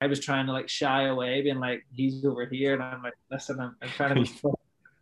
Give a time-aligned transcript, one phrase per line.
[0.00, 2.74] I was trying to like shy away, being like, he's over here.
[2.74, 4.54] And I'm like, listen, I'm, I'm trying to be fun.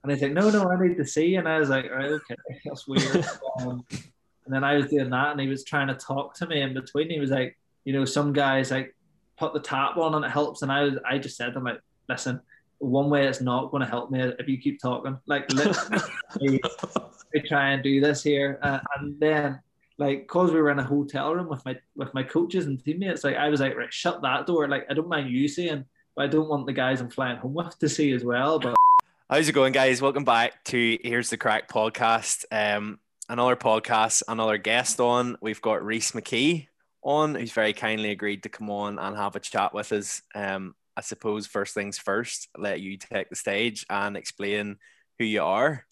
[0.03, 1.37] And he's like, no, no, I need to see.
[1.37, 3.25] And I was like, right, okay, that's weird.
[3.61, 6.63] um, and then I was doing that and he was trying to talk to me
[6.63, 7.11] in between.
[7.11, 8.95] He was like, you know, some guys like
[9.37, 10.63] put the tap on and it helps.
[10.63, 12.41] And I was, I just said to him, like, listen,
[12.79, 15.19] one way it's not going to help me if you keep talking.
[15.27, 16.61] Like, literally,
[17.47, 18.59] try and do this here.
[18.63, 19.61] Uh, and then
[19.99, 23.25] like because we were in a hotel room with my with my coaches and teammates,
[23.25, 24.69] like I was like, right, shut that door.
[24.69, 25.85] Like I don't mind you seeing,
[26.15, 28.59] but I don't want the guys I'm flying home with to see as well.
[28.59, 28.77] But
[29.31, 30.01] how's it going, guys?
[30.01, 32.45] Welcome back to Here's the Crack podcast.
[32.53, 35.37] Um, another podcast, another guest on.
[35.43, 36.69] We've got Rhys McKee
[37.03, 40.23] on, who's very kindly agreed to come on and have a chat with us.
[40.35, 44.79] Um, I suppose first things first, let you take the stage and explain
[45.19, 45.85] who you are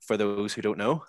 [0.00, 1.04] for those who don't know.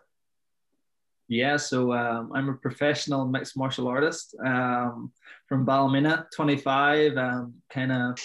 [1.33, 5.11] Yeah, so um, I'm a professional mixed martial artist um,
[5.47, 7.17] from Ballymena, 25.
[7.17, 8.19] Um, kind of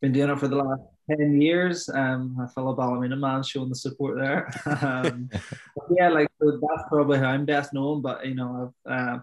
[0.00, 0.82] been doing it for the last
[1.16, 1.88] 10 years.
[1.88, 4.50] Um, a fellow Ballymena man showing the support there.
[4.82, 5.30] um,
[5.96, 8.02] yeah, like so that's probably how I'm best known.
[8.02, 9.18] But you know, I've, uh,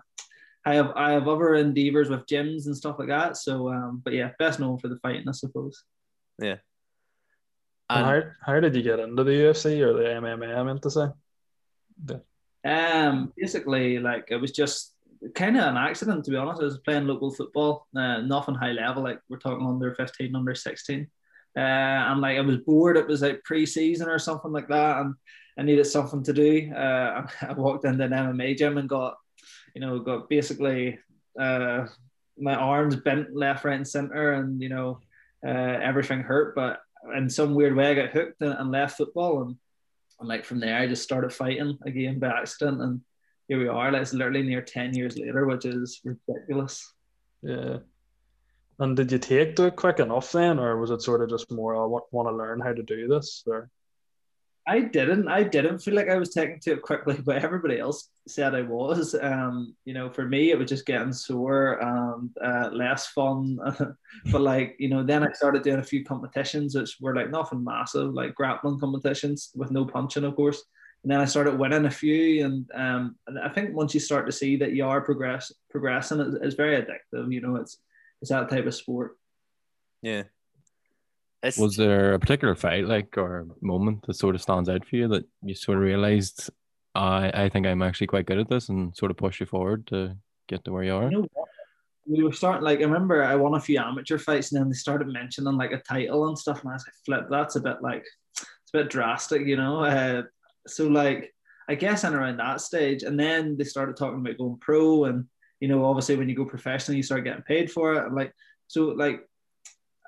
[0.65, 3.35] I have I have other endeavors with gyms and stuff like that.
[3.35, 5.83] So, um, but yeah, best known for the fighting, I suppose.
[6.41, 6.57] Yeah.
[7.89, 8.21] And how,
[8.53, 10.57] how did you get into the UFC or the MMA?
[10.57, 11.07] I meant to say.
[12.05, 12.17] Yeah.
[12.67, 14.93] Um, basically, like it was just
[15.35, 16.61] kind of an accident to be honest.
[16.61, 19.03] I was playing local football, uh, nothing high level.
[19.03, 21.07] Like we're talking under fifteen, under sixteen,
[21.55, 22.97] uh, and like I was bored.
[22.97, 25.15] It was like pre-season or something like that, and
[25.57, 26.73] I needed something to do.
[26.73, 29.15] Uh, I walked into an MMA gym and got,
[29.73, 30.99] you know, got basically
[31.39, 31.87] uh,
[32.37, 34.99] my arms bent left, right, and center, and you know,
[35.45, 36.53] uh, everything hurt.
[36.53, 36.81] But
[37.15, 39.55] in some weird way, I got hooked and, and left football and
[40.19, 43.01] and like from there, I just started fighting again by accident, and
[43.47, 43.91] here we are.
[43.91, 46.93] Like it's literally near ten years later, which is ridiculous.
[47.41, 47.77] Yeah.
[48.79, 51.51] And did you take to it quick enough then, or was it sort of just
[51.51, 53.43] more I want, want to learn how to do this?
[53.47, 53.69] Or
[54.67, 55.29] I didn't.
[55.29, 58.61] I didn't feel like I was taking to it quickly, but everybody else said I
[58.61, 59.15] was.
[59.19, 63.57] Um, you know, for me, it was just getting sore and uh, less fun.
[64.31, 67.63] but like, you know, then I started doing a few competitions, which were like nothing
[67.63, 70.61] massive, like grappling competitions with no punching, of course.
[71.03, 74.25] And then I started winning a few, and um, and I think once you start
[74.25, 77.31] to see that you are progress progressing, it's, it's very addictive.
[77.31, 77.77] You know, it's
[78.21, 79.15] it's that type of sport.
[80.01, 80.23] Yeah.
[81.43, 81.57] It's...
[81.57, 85.07] Was there a particular fight, like, or moment that sort of stands out for you
[85.09, 86.49] that you sort of realized,
[86.95, 89.87] I, I think I'm actually quite good at this, and sort of push you forward
[89.87, 90.15] to
[90.47, 91.11] get to where you are?
[91.11, 91.27] You know
[92.07, 94.75] we were starting like I remember I won a few amateur fights, and then they
[94.75, 97.81] started mentioning like a title and stuff, and I was like, "Flip, that's a bit
[97.81, 98.05] like
[98.37, 100.23] it's a bit drastic, you know." Uh,
[100.67, 101.33] so like
[101.69, 105.25] I guess and around that stage, and then they started talking about going pro, and
[105.59, 108.33] you know, obviously when you go professional, you start getting paid for it, and like
[108.67, 109.21] so like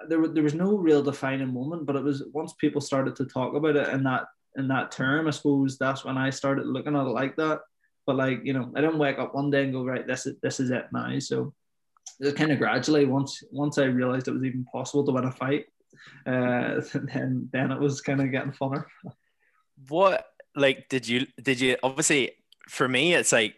[0.08, 3.54] there, there was no real defining moment, but it was once people started to talk
[3.56, 4.26] about it in that
[4.58, 7.62] in that term, I suppose that's when I started looking at it like that.
[8.06, 10.38] But like you know, I didn't wake up one day and go right, this is
[10.42, 11.18] this is it now.
[11.20, 11.54] So
[12.20, 15.32] it kind of gradually once once I realized it was even possible to win a
[15.32, 15.66] fight,
[16.26, 18.86] uh, then then it was kind of getting funner.
[19.88, 22.32] What like did you did you obviously
[22.68, 23.56] for me it's like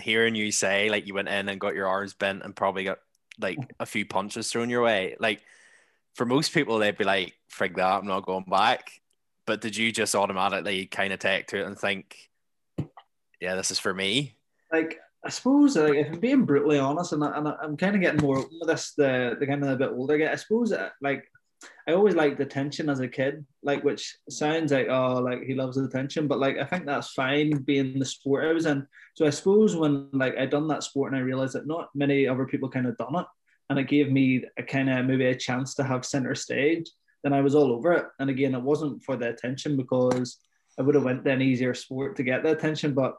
[0.00, 2.98] hearing you say like you went in and got your arms bent and probably got
[3.40, 5.42] like a few punches thrown your way like
[6.14, 9.00] for most people, they'd be like, frig that, I'm not going back.
[9.46, 12.30] But did you just automatically kind of take to it and think,
[13.40, 14.36] yeah, this is for me?
[14.72, 18.00] Like, I suppose, like, if I'm being brutally honest, and, I, and I'm kind of
[18.00, 20.36] getting more open with this, the, the kind of a bit older I get, I
[20.36, 21.24] suppose, uh, like,
[21.86, 25.76] I always liked attention as a kid, like, which sounds like, oh, like he loves
[25.76, 28.86] attention, but like, I think that's fine being the sport I was in.
[29.14, 32.26] So I suppose when, like, I done that sport and I realized that not many
[32.26, 33.26] other people kind of done it,
[33.70, 36.90] and it gave me a kind of maybe a chance to have center stage,
[37.22, 38.06] then I was all over it.
[38.18, 40.38] And again, it wasn't for the attention because
[40.78, 43.16] I would have went to an easier sport to get the attention, but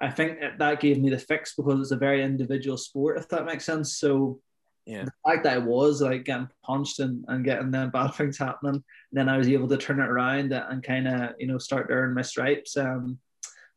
[0.00, 3.46] I think that gave me the fix because it's a very individual sport, if that
[3.46, 3.96] makes sense.
[3.96, 4.40] So
[4.84, 5.04] yeah.
[5.04, 8.84] the fact that I was like getting punched and, and getting them bad things happening,
[9.10, 11.94] then I was able to turn it around and kind of you know start to
[11.94, 12.76] earn my stripes.
[12.76, 13.18] Um,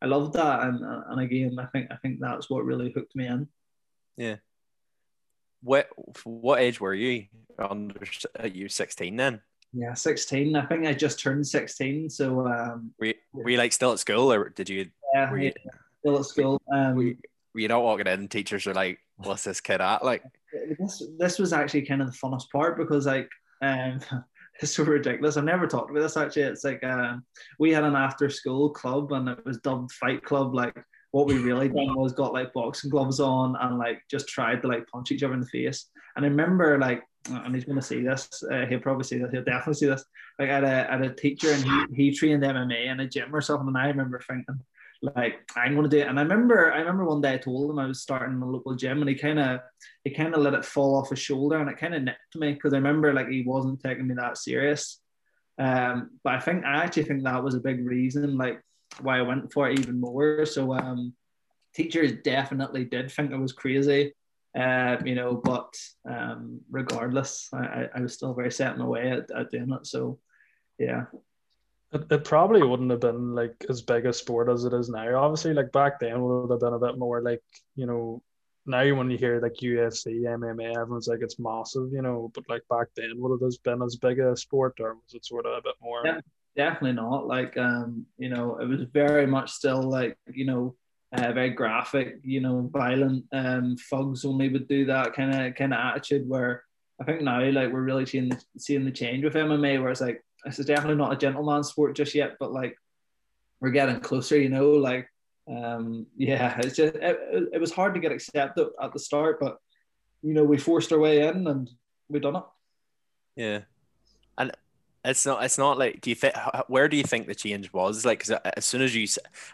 [0.01, 3.27] I loved that, and and again, I think I think that's what really hooked me
[3.27, 3.47] in.
[4.17, 4.35] Yeah
[5.65, 5.89] what
[6.23, 7.25] what age were you?
[7.57, 7.99] Under
[8.51, 9.41] you sixteen then?
[9.73, 10.55] Yeah, sixteen.
[10.55, 12.09] I think I just turned sixteen.
[12.09, 14.89] So um, were you, were you like still at school, or did you?
[15.13, 16.61] Yeah, were you, yeah still at school.
[16.71, 17.17] Um, were you,
[17.53, 18.27] were you not walking in?
[18.27, 20.23] Teachers are like, "What's this kid at?" Like
[20.79, 21.03] this.
[21.17, 23.29] This was actually kind of the funnest part because like
[23.61, 23.99] um.
[24.61, 25.35] It's so ridiculous.
[25.35, 26.43] I've never talked about this actually.
[26.43, 27.25] It's like um,
[27.59, 30.55] we had an after school club and it was dubbed Fight Club.
[30.55, 30.81] Like
[31.15, 34.67] what we really done was got like boxing gloves on and like just tried to
[34.67, 35.85] like punch each other in the face.
[36.17, 38.43] And I remember like and he's going to see this.
[38.51, 39.31] Uh, he'll probably see this.
[39.31, 40.03] He'll definitely see this.
[40.37, 43.07] Like I had a, I had a teacher and he, he trained MMA in a
[43.07, 43.69] gym or something.
[43.69, 44.59] And I remember thinking,
[45.01, 46.07] like, I'm going to do it.
[46.09, 48.75] And I remember, I remember one day I told him I was starting a local
[48.75, 49.61] gym and he kind of,
[50.03, 52.55] he kind of let it fall off his shoulder and it kind of nipped me
[52.55, 54.99] because I remember like he wasn't taking me that serious.
[55.57, 58.59] Um, but I think, I actually think that was a big reason, like
[59.01, 60.45] why I went for it even more.
[60.45, 61.13] So, um,
[61.73, 64.13] teachers definitely did think I was crazy
[64.55, 65.75] uh, you know, but
[66.09, 69.85] um, regardless, I, I was still very set in my way at, at doing it.
[69.85, 70.19] So,
[70.79, 71.05] yeah.
[71.91, 75.21] It, it probably wouldn't have been like as big a sport as it is now.
[75.21, 77.43] Obviously, like back then would have been a bit more like,
[77.75, 78.23] you know,
[78.65, 82.63] now when you hear like UFC, MMA, everyone's like it's massive, you know, but like
[82.69, 85.57] back then would it have been as big a sport or was it sort of
[85.57, 86.01] a bit more?
[86.05, 86.21] Yeah,
[86.55, 87.27] definitely not.
[87.27, 90.75] Like, um, you know, it was very much still like, you know,
[91.13, 93.25] uh, very graphic, you know, violent.
[93.31, 96.27] Um, Fugs only would do that kind of kind of attitude.
[96.27, 96.63] Where
[96.99, 100.01] I think now, like, we're really seeing the, seeing the change with MMA, where it's
[100.01, 102.75] like this is definitely not a gentleman sport just yet, but like
[103.59, 104.71] we're getting closer, you know.
[104.71, 105.09] Like,
[105.47, 107.19] um, yeah, it's just it,
[107.53, 109.57] it was hard to get accepted at the start, but
[110.21, 111.69] you know, we forced our way in and
[112.09, 112.43] we done it.
[113.35, 113.59] Yeah,
[114.37, 114.51] and
[115.05, 116.35] it's not it's not like do you think
[116.67, 119.07] where do you think the change was like cause as soon as you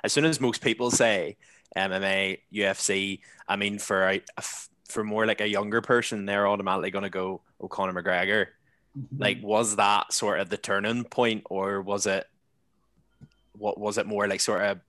[0.03, 1.37] as soon as most people say
[1.75, 4.21] mma ufc i mean for a,
[4.87, 8.47] for more like a younger person they're automatically going to go oh conor mcgregor
[8.97, 9.21] mm-hmm.
[9.21, 12.25] like was that sort of the turning point or was it
[13.53, 14.79] what was it more like sort of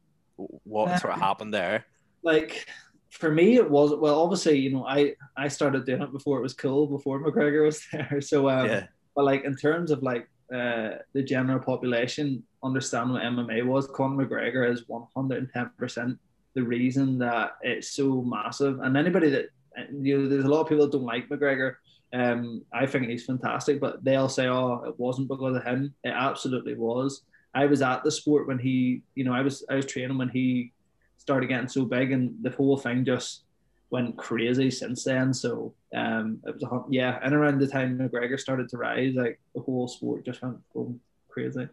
[0.64, 1.84] what uh, sort of happened there
[2.22, 2.66] like
[3.10, 6.42] for me it was well obviously you know i i started doing it before it
[6.42, 8.86] was cool before mcgregor was there so um yeah.
[9.14, 14.26] but like in terms of like uh, the general population understand what MMA was, Conor
[14.26, 16.18] McGregor is 110%
[16.54, 18.80] the reason that it's so massive.
[18.80, 19.46] And anybody that,
[19.90, 21.76] you know, there's a lot of people that don't like McGregor.
[22.12, 25.94] Um, I think he's fantastic, but they'll say, oh, it wasn't because of him.
[26.04, 27.22] It absolutely was.
[27.54, 30.28] I was at the sport when he, you know, I was I was training when
[30.28, 30.72] he
[31.16, 33.44] started getting so big, and the whole thing just
[33.92, 35.32] went crazy since then.
[35.32, 39.38] So um, it was a, yeah, and around the time McGregor started to rise, like
[39.54, 40.98] the whole sport just went going
[41.28, 41.68] crazy.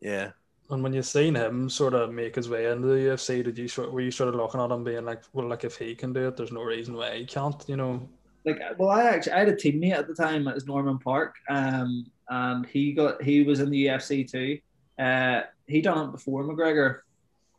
[0.00, 0.30] Yeah.
[0.70, 3.68] And when you've seen him sort of make his way into the UFC, did you
[3.68, 6.12] sort were you sort of looking at him being like, well, like if he can
[6.12, 8.08] do it, there's no reason why he can't, you know?
[8.44, 10.46] Like, well, I actually I had a teammate at the time.
[10.46, 14.58] It was Norman Parke, um, and he got he was in the UFC too.
[15.02, 17.00] Uh, he done it before McGregor,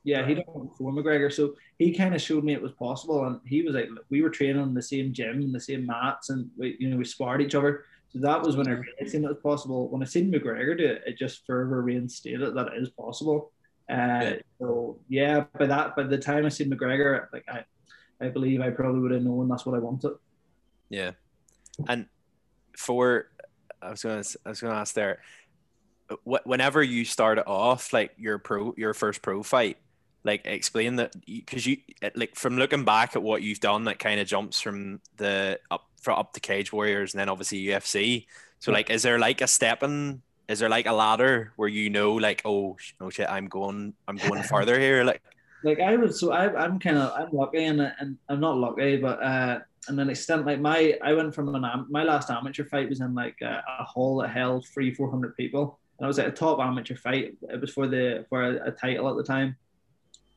[0.04, 3.26] yeah, he done it before McGregor, so he kind of showed me it was possible,
[3.26, 6.30] and he was like, we were training in the same gym, in the same mats,
[6.30, 7.86] and we, you know, we sparred each other.
[8.10, 9.90] So that was when I really seen it was possible.
[9.90, 13.52] When I seen McGregor do it, it just further reinstated that it is possible.
[13.90, 14.36] Uh, yeah.
[14.60, 17.64] So yeah, by that, by the time I seen McGregor, like I,
[18.20, 20.14] I believe I probably would have known that's what I wanted.
[20.90, 21.12] Yeah,
[21.88, 22.08] and
[22.76, 23.30] for
[23.82, 25.22] I was gonna I was gonna ask there,
[26.24, 29.78] whenever you started off like your pro your first pro fight,
[30.28, 31.78] like explain that because you
[32.16, 35.88] like from looking back at what you've done that kind of jumps from the up
[36.02, 38.26] for up to cage warriors and then obviously ufc
[38.60, 42.14] so like is there like a stepping is there like a ladder where you know
[42.14, 45.22] like oh no shit i'm going i'm going further here like?
[45.64, 48.98] Like i would so I, i'm kind of i'm lucky and, and i'm not lucky
[48.98, 52.90] but uh and then extent like my i went from an my last amateur fight
[52.90, 55.80] was in like a, a hall that held three 400 people.
[55.98, 58.72] And i was at a top amateur fight it was for the for a, a
[58.72, 59.56] title at the time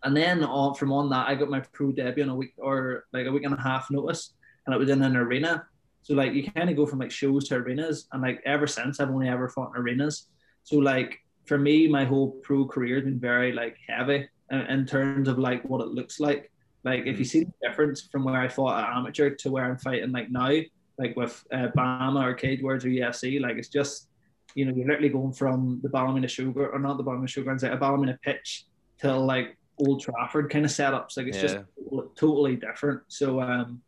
[0.03, 3.05] and then on, from on that, I got my pro debut in a week or
[3.13, 4.35] like a week and a half notice,
[4.67, 5.67] and it was in an arena.
[6.03, 9.01] So like you kind of go from like shows to arenas, and like ever since
[9.01, 10.27] I've only ever fought in arenas.
[10.63, 14.87] So like for me, my whole pro career has been very like heavy in, in
[14.87, 16.51] terms of like what it looks like.
[16.85, 19.77] Like if you see the difference from where I fought at amateur to where I'm
[19.77, 20.51] fighting like now,
[20.99, 24.09] like with uh, BAMMA or Cage Warriors or UFC, like it's just
[24.55, 27.73] you know you're literally going from the Ballymena Sugar or not the Ballymena Showgrounds, like
[27.73, 28.65] a Ballymena pitch
[28.99, 31.17] till like Old Trafford kind of setups.
[31.17, 31.43] Like it's yeah.
[31.43, 33.03] just totally different.
[33.09, 33.83] So um,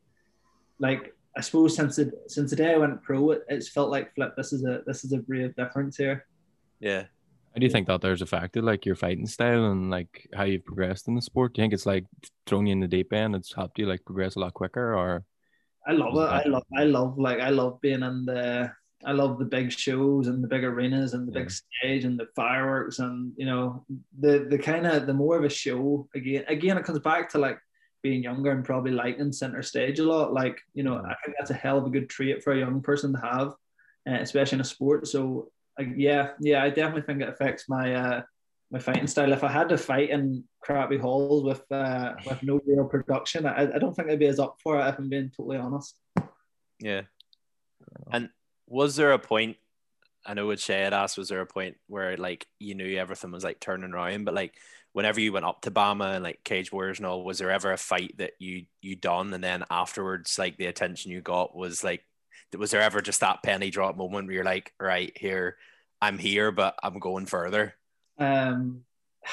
[0.79, 4.15] like I suppose since the since the day I went pro, it, it's felt like
[4.15, 4.35] flip.
[4.37, 6.27] This is a this is a brave difference here.
[6.81, 7.03] Yeah.
[7.55, 10.65] How do you think that there's affected like your fighting style and like how you've
[10.65, 11.53] progressed in the sport?
[11.53, 12.07] Do you think it's like
[12.47, 13.37] thrown you in the deep end?
[13.37, 15.25] It's helped you like progress a lot quicker, or?
[15.87, 16.19] I love it.
[16.19, 16.63] I love.
[16.77, 18.73] I love like I love being in the
[19.05, 21.45] I love the big shows and the big arenas and the yeah.
[21.45, 23.85] big stage and the fireworks and you know
[24.19, 27.39] the the kind of the more of a show again again it comes back to
[27.39, 27.59] like
[28.03, 30.33] being younger and probably liking center stage a lot.
[30.33, 32.81] Like you know I think that's a hell of a good trait for a young
[32.81, 33.49] person to have
[34.09, 35.07] uh, especially in a sport.
[35.07, 38.23] So uh, yeah yeah I definitely think it affects my uh
[38.71, 39.33] my fighting style.
[39.33, 43.63] If I had to fight in crappy halls with uh with no real production I,
[43.75, 45.97] I don't think I'd be as up for it if I'm being totally honest.
[46.81, 47.03] Yeah.
[48.11, 48.29] And
[48.73, 49.59] was there a point?
[50.25, 51.19] I know what Shay had asked.
[51.19, 54.55] Was there a point where like you knew everything was like turning around, but like
[54.93, 57.73] whenever you went up to BAMMA and like Cage Warriors and all, was there ever
[57.73, 61.85] a fight that you you done and then afterwards like the attention you got was
[61.85, 62.05] like
[62.57, 65.57] was there ever just that penny drop moment where you're like, right here,
[66.01, 67.75] I'm here, but I'm going further?
[68.19, 68.83] Um,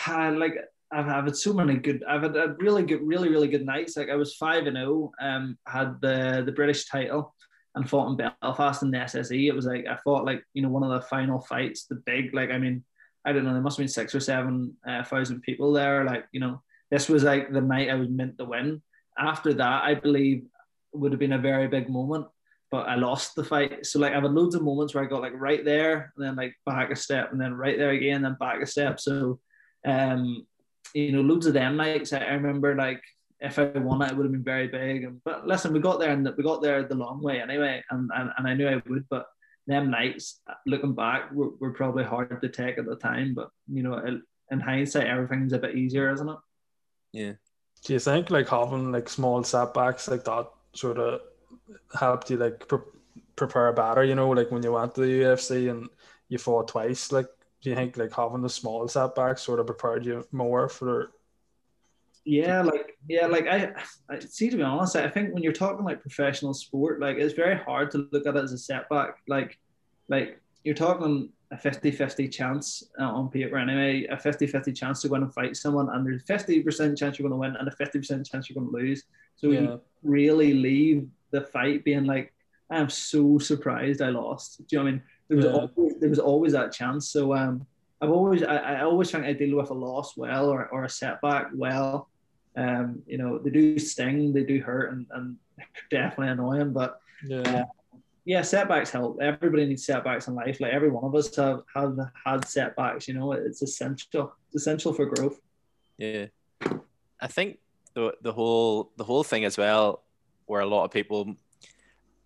[0.07, 0.55] like
[0.91, 2.03] I've, I've had so many good.
[2.07, 3.97] I've had a really good, really, really good nights.
[3.97, 5.11] Like I was five and zero.
[5.21, 7.35] Oh, um, had the the British title
[7.75, 9.47] and fought in Belfast in the SSE.
[9.47, 12.33] It was like I fought like you know one of the final fights, the big
[12.33, 12.83] like I mean
[13.25, 16.03] I don't know there must have been six or seven uh, thousand people there.
[16.03, 16.61] Like you know
[16.91, 18.81] this was like the night I was meant to win.
[19.17, 20.45] After that, I believe
[20.93, 22.25] would have been a very big moment,
[22.71, 23.85] but I lost the fight.
[23.85, 26.35] So like I've had loads of moments where I got like right there and then
[26.35, 28.99] like back a step and then right there again, then back a step.
[28.99, 29.39] So
[29.85, 30.45] um
[30.93, 32.13] you know, loads of them nights.
[32.13, 33.01] I, remember like
[33.41, 35.03] if I won it, it would have been very big.
[35.03, 38.09] And, but listen, we got there and we got there the long way anyway, and,
[38.13, 39.05] and, and I knew I would.
[39.09, 39.27] But
[39.67, 43.33] them nights, looking back, were, were probably hard to take at the time.
[43.33, 44.19] But you know,
[44.51, 46.37] in hindsight, everything's a bit easier, isn't it?
[47.13, 47.33] Yeah.
[47.85, 51.21] Do you think like having like small setbacks like that sort of
[51.97, 52.79] helped you like pre-
[53.35, 54.03] prepare better?
[54.03, 55.87] You know, like when you went to the UFC and
[56.27, 57.27] you fought twice, like
[57.61, 61.11] do you think like having the small setbacks sort of prepared you more for
[62.25, 63.71] yeah like yeah like I,
[64.09, 67.33] I see to be honest i think when you're talking like professional sport like it's
[67.33, 69.57] very hard to look at it as a setback like
[70.07, 75.15] like you're talking a 50-50 chance uh, on paper anyway a 50-50 chance to go
[75.15, 78.49] and fight someone and there's 50% chance you're going to win and a 50% chance
[78.49, 79.03] you're going to lose
[79.35, 79.61] so yeah.
[79.61, 82.33] you really leave the fight being like
[82.69, 85.51] i'm so surprised i lost do you know what i mean there was yeah.
[85.51, 87.09] always there was always that chance.
[87.09, 87.65] So um,
[88.01, 90.89] I've always I, I always think I deal with a loss well or, or a
[90.89, 92.09] setback well.
[92.55, 95.37] Um, you know, they do sting, they do hurt, and, and
[95.91, 96.73] definitely annoying.
[96.73, 97.41] But yeah.
[97.41, 97.65] Uh,
[98.25, 99.19] yeah, setbacks help.
[99.21, 100.59] Everybody needs setbacks in life.
[100.59, 103.07] Like every one of us have have had setbacks.
[103.07, 104.35] You know, it's essential.
[104.47, 105.39] It's essential for growth.
[105.97, 106.27] Yeah,
[107.19, 107.57] I think
[107.95, 110.03] the the whole the whole thing as well,
[110.45, 111.35] where a lot of people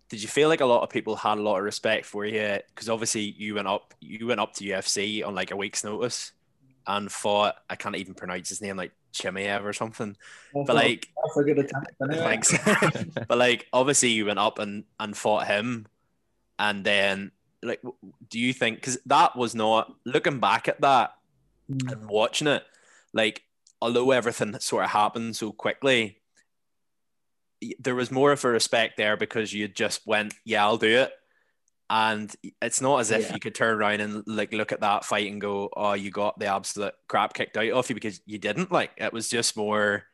[0.08, 2.58] did you feel like a lot of people had a lot of respect for you?
[2.68, 6.32] Because obviously you went up, you went up to UFC on like a week's notice
[6.86, 7.56] and fought.
[7.70, 10.16] I can't even pronounce his name, like Chimaev or something.
[10.54, 11.92] That's but like, that's a good attempt.
[12.02, 12.22] Anyway.
[12.22, 12.54] Thanks.
[13.28, 15.86] but like, obviously you went up and and fought him,
[16.58, 17.82] and then like,
[18.28, 18.76] do you think?
[18.76, 21.14] Because that was not looking back at that
[21.70, 21.90] mm.
[21.90, 22.64] and watching it,
[23.12, 23.42] like,
[23.80, 26.18] although everything sort of happened so quickly
[27.78, 31.12] there was more of a respect there because you just went, yeah, I'll do it.
[31.90, 33.34] And it's not as if yeah.
[33.34, 36.38] you could turn around and like look at that fight and go, oh, you got
[36.38, 38.72] the absolute crap kicked out of you because you didn't.
[38.72, 40.04] Like it was just more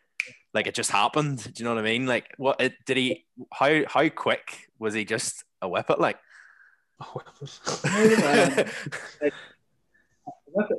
[0.52, 1.44] like it just happened.
[1.44, 2.06] Do you know what I mean?
[2.06, 3.24] Like what it, did he?
[3.52, 6.00] How how quick was he just a whip it?
[6.00, 6.18] Like,
[7.84, 8.72] it.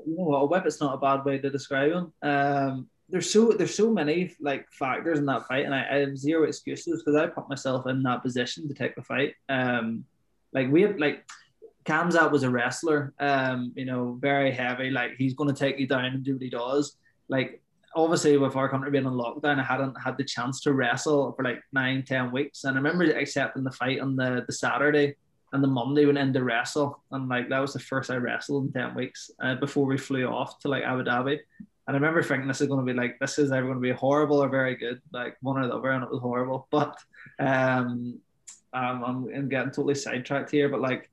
[0.06, 0.40] you know what?
[0.40, 2.14] A whip it's not a bad way to describe him.
[2.22, 6.18] Um, there's so there's so many like factors in that fight, and I, I have
[6.18, 9.36] zero excuses because I put myself in that position to take the fight.
[9.50, 10.06] Um,
[10.54, 11.26] like we have like
[11.86, 14.90] Khamzat was a wrestler, um, you know, very heavy.
[14.90, 16.98] Like he's to take you down and do what he does.
[17.28, 17.62] Like
[17.96, 21.44] obviously with our country being in lockdown, I hadn't had the chance to wrestle for
[21.44, 22.64] like nine, ten weeks.
[22.64, 25.16] And I remember accepting the fight on the, the Saturday
[25.54, 27.02] and the Monday went in to wrestle.
[27.12, 30.26] And like that was the first I wrestled in 10 weeks uh, before we flew
[30.26, 31.40] off to like Abu Dhabi.
[31.88, 33.82] And I remember thinking this is going to be like this is either going to
[33.82, 36.68] be horrible or very good, like one or the other, and it was horrible.
[36.72, 36.96] But
[37.40, 38.20] um,
[38.74, 41.10] um I'm, I'm getting totally sidetracked here, but like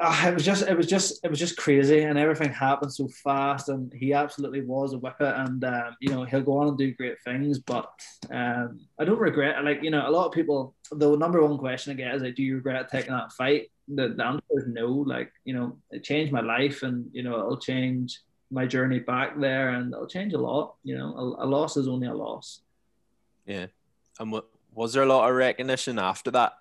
[0.00, 3.08] uh, it was just it was just it was just crazy and everything happened so
[3.08, 6.78] fast and he absolutely was a whippet and um, you know he'll go on and
[6.78, 7.90] do great things but
[8.30, 11.90] um, I don't regret like you know a lot of people the number one question
[11.90, 14.86] I get is like do you regret taking that fight the, the answer is no
[14.86, 19.38] like you know it changed my life and you know it'll change my journey back
[19.38, 20.74] there, and it'll change a lot.
[20.82, 22.60] You know, a, a loss is only a loss.
[23.46, 23.66] Yeah,
[24.18, 26.54] and what was there a lot of recognition after that?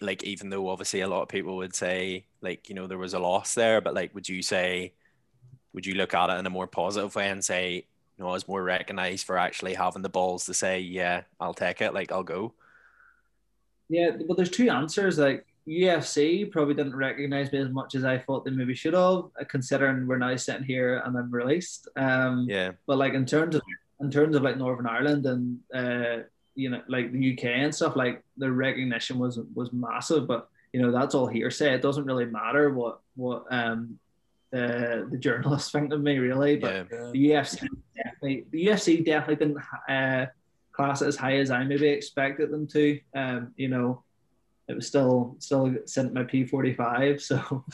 [0.00, 3.14] Like, even though obviously a lot of people would say, like, you know, there was
[3.14, 4.92] a loss there, but like, would you say,
[5.72, 8.32] would you look at it in a more positive way and say, you know, I
[8.32, 12.12] was more recognized for actually having the balls to say, yeah, I'll take it, like,
[12.12, 12.54] I'll go?
[13.88, 15.18] Yeah, but there's two answers.
[15.18, 19.24] Like, UFC probably didn't recognize me as much as I thought they maybe should have,
[19.40, 21.88] uh, considering we're now sitting here and I'm released.
[21.96, 22.72] Um, yeah.
[22.86, 23.62] But like in terms of
[24.00, 26.24] in terms of like Northern Ireland and uh,
[26.54, 30.26] you know like the UK and stuff, like the recognition was was massive.
[30.26, 31.74] But you know that's all hearsay.
[31.74, 33.98] It doesn't really matter what what um
[34.50, 36.56] the the journalists think of me really.
[36.56, 37.10] But yeah.
[37.12, 40.26] the UFC definitely the UFC definitely didn't uh,
[40.72, 43.00] class it as high as I maybe expected them to.
[43.14, 44.04] Um, you know
[44.68, 47.20] it was still still sent my P45.
[47.20, 47.64] So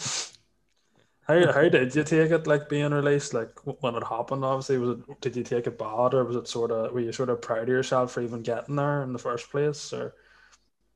[1.29, 3.35] how, how did you take it like being released?
[3.35, 3.51] Like
[3.83, 6.71] when it happened, obviously, was it did you take it bad or was it sort
[6.71, 9.51] of were you sort of proud of yourself for even getting there in the first
[9.51, 9.93] place?
[9.93, 10.15] Or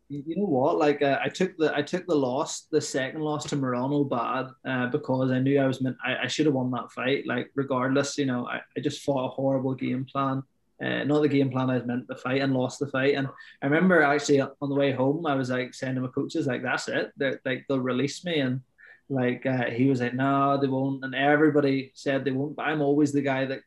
[0.09, 0.79] you know what?
[0.79, 4.47] Like uh, I took the I took the loss, the second loss to Morono bad
[4.65, 7.27] uh, because I knew I was meant I, I should have won that fight.
[7.27, 10.43] Like regardless, you know, I, I just fought a horrible game plan
[10.83, 13.15] uh, not the game plan I was meant to fight and lost the fight.
[13.15, 13.29] And
[13.63, 16.63] I remember actually on the way home, I was like saying to my coaches, like,
[16.63, 17.13] that's it.
[17.17, 18.41] They're like, they'll release me.
[18.41, 18.61] And
[19.13, 21.05] like, uh, he was like, no, they won't.
[21.05, 22.57] And everybody said they won't.
[22.57, 23.61] But I'm always the guy that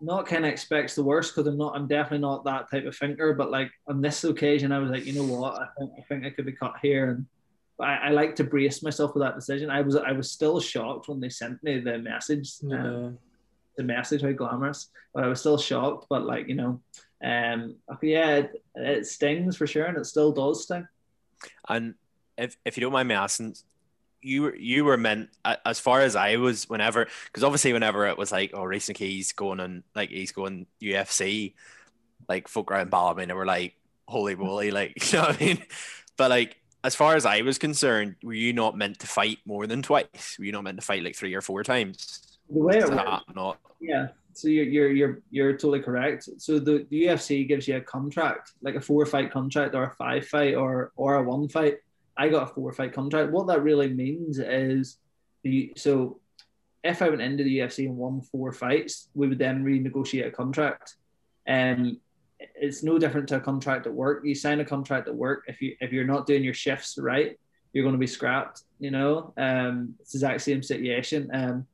[0.00, 2.96] not kind of expects the worst because I'm not, I'm definitely not that type of
[2.96, 3.34] thinker.
[3.34, 5.54] But like on this occasion, I was like, you know what?
[5.54, 7.10] I think, I think I could be cut here.
[7.10, 7.26] And
[7.80, 9.70] I, I like to brace myself for that decision.
[9.70, 12.52] I was, I was still shocked when they sent me the message.
[12.62, 12.86] Yeah.
[12.86, 13.18] Um,
[13.76, 16.06] the message how glamorous, but I was still shocked.
[16.08, 16.80] But like you know,
[17.24, 20.86] um, yeah, it, it stings for sure, and it still does sting.
[21.68, 21.94] And
[22.36, 23.56] if if you don't mind me asking,
[24.22, 28.16] you were you were meant as far as I was whenever because obviously whenever it
[28.16, 31.54] was like oh Rhys McKee's going on like he's going UFC
[32.28, 33.74] like folk around Ballymena and we're like
[34.08, 35.64] holy moly like you know what I mean
[36.16, 39.66] but like as far as I was concerned were you not meant to fight more
[39.66, 42.78] than twice were you not meant to fight like three or four times the way
[42.78, 44.08] it works, not yeah.
[44.32, 46.28] So you're you're you're you're totally correct.
[46.38, 49.90] So the, the UFC gives you a contract, like a four fight contract or a
[49.90, 51.78] five fight or or a one fight.
[52.16, 53.32] I got a four fight contract.
[53.32, 54.98] What that really means is
[55.42, 56.20] the so
[56.84, 60.30] if I went into the UFC and won four fights, we would then renegotiate a
[60.30, 60.96] contract.
[61.46, 62.00] And um,
[62.56, 64.24] it's no different to a contract at work.
[64.24, 67.38] You sign a contract at work if you if you're not doing your shifts right,
[67.72, 68.62] you're going to be scrapped.
[68.78, 71.30] You know, um, it's the exact same situation.
[71.32, 71.66] Um,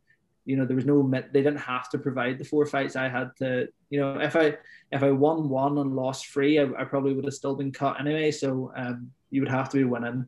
[0.49, 3.30] you know there was no they didn't have to provide the four fights i had
[3.37, 4.57] to you know if i
[4.90, 8.00] if i won one and lost three i, I probably would have still been cut
[8.00, 10.26] anyway so um, you would have to be winning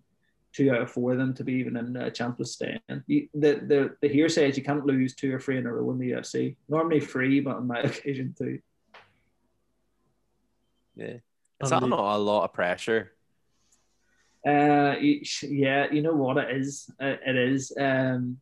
[0.52, 2.80] two out of four of them to be even in a chance of staying.
[2.88, 5.98] The, the the hearsay is you can't lose two or three in a row in
[5.98, 8.58] the ufc normally three but on my occasion two.
[10.96, 11.18] Yeah.
[11.62, 13.12] Is that not a lot of pressure?
[14.46, 14.96] Uh
[15.42, 16.90] yeah you know what it is?
[16.98, 18.40] It is um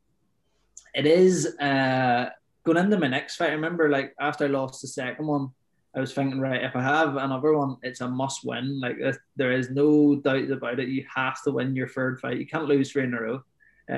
[0.94, 2.30] it is uh,
[2.64, 3.50] going into my next fight.
[3.50, 5.50] I remember like after I lost the second one,
[5.96, 8.80] I was thinking, right, if I have another one, it's a must win.
[8.80, 8.98] Like
[9.36, 10.88] there is no doubt about it.
[10.88, 12.38] You have to win your third fight.
[12.38, 13.42] You can't lose three in a row.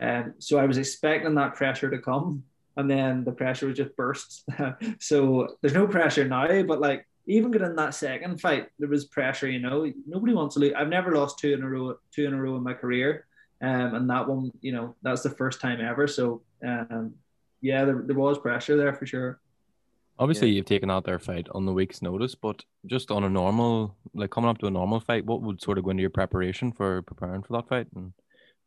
[0.01, 2.45] Um, so I was expecting that pressure to come,
[2.77, 4.45] and then the pressure was just burst.
[5.01, 9.49] so there's no pressure now, but like even getting that second fight, there was pressure.
[9.49, 10.73] You know, nobody wants to lose.
[10.77, 13.27] I've never lost two in a row, two in a row in my career.
[13.63, 16.07] Um, and that one, you know, that's the first time ever.
[16.07, 17.15] So, um,
[17.61, 19.39] yeah, there, there was pressure there for sure.
[20.21, 20.57] Obviously, yeah.
[20.57, 24.31] you've taken out their fight on the week's notice, but just on a normal, like
[24.31, 27.01] coming up to a normal fight, what would sort of go into your preparation for
[27.01, 28.13] preparing for that fight in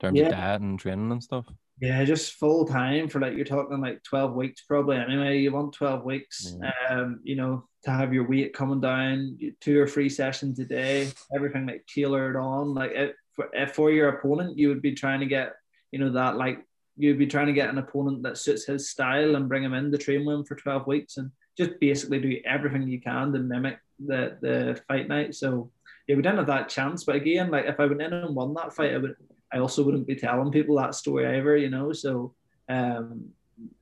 [0.02, 0.26] terms yeah.
[0.26, 1.46] of diet and training and stuff?
[1.80, 4.98] Yeah, just full time for like you're talking like 12 weeks probably.
[4.98, 6.72] Anyway, you want 12 weeks, yeah.
[6.90, 11.12] um, you know, to have your weight coming down, two or three sessions a day,
[11.36, 12.74] everything like tailored on.
[12.74, 15.54] Like it, for, for your opponent, you would be trying to get,
[15.92, 16.66] you know, that like
[16.98, 19.92] you'd be trying to get an opponent that suits his style and bring him in
[19.92, 23.40] to train with him for 12 weeks and just basically do everything you can to
[23.40, 25.36] mimic the the fight night.
[25.36, 25.72] So
[26.08, 27.04] yeah, we didn't have that chance.
[27.04, 29.16] But again, like if I went in and won that fight, I would
[29.52, 31.94] I also wouldn't be telling people that story either, you know.
[31.94, 32.34] So
[32.70, 33.30] um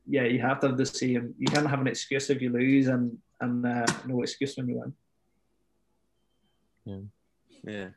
[0.07, 2.87] yeah, you have to have the same you can't have an excuse if you lose
[2.87, 4.93] and and uh, no excuse when you win.
[6.85, 6.99] Yeah.
[7.63, 7.87] Yeah.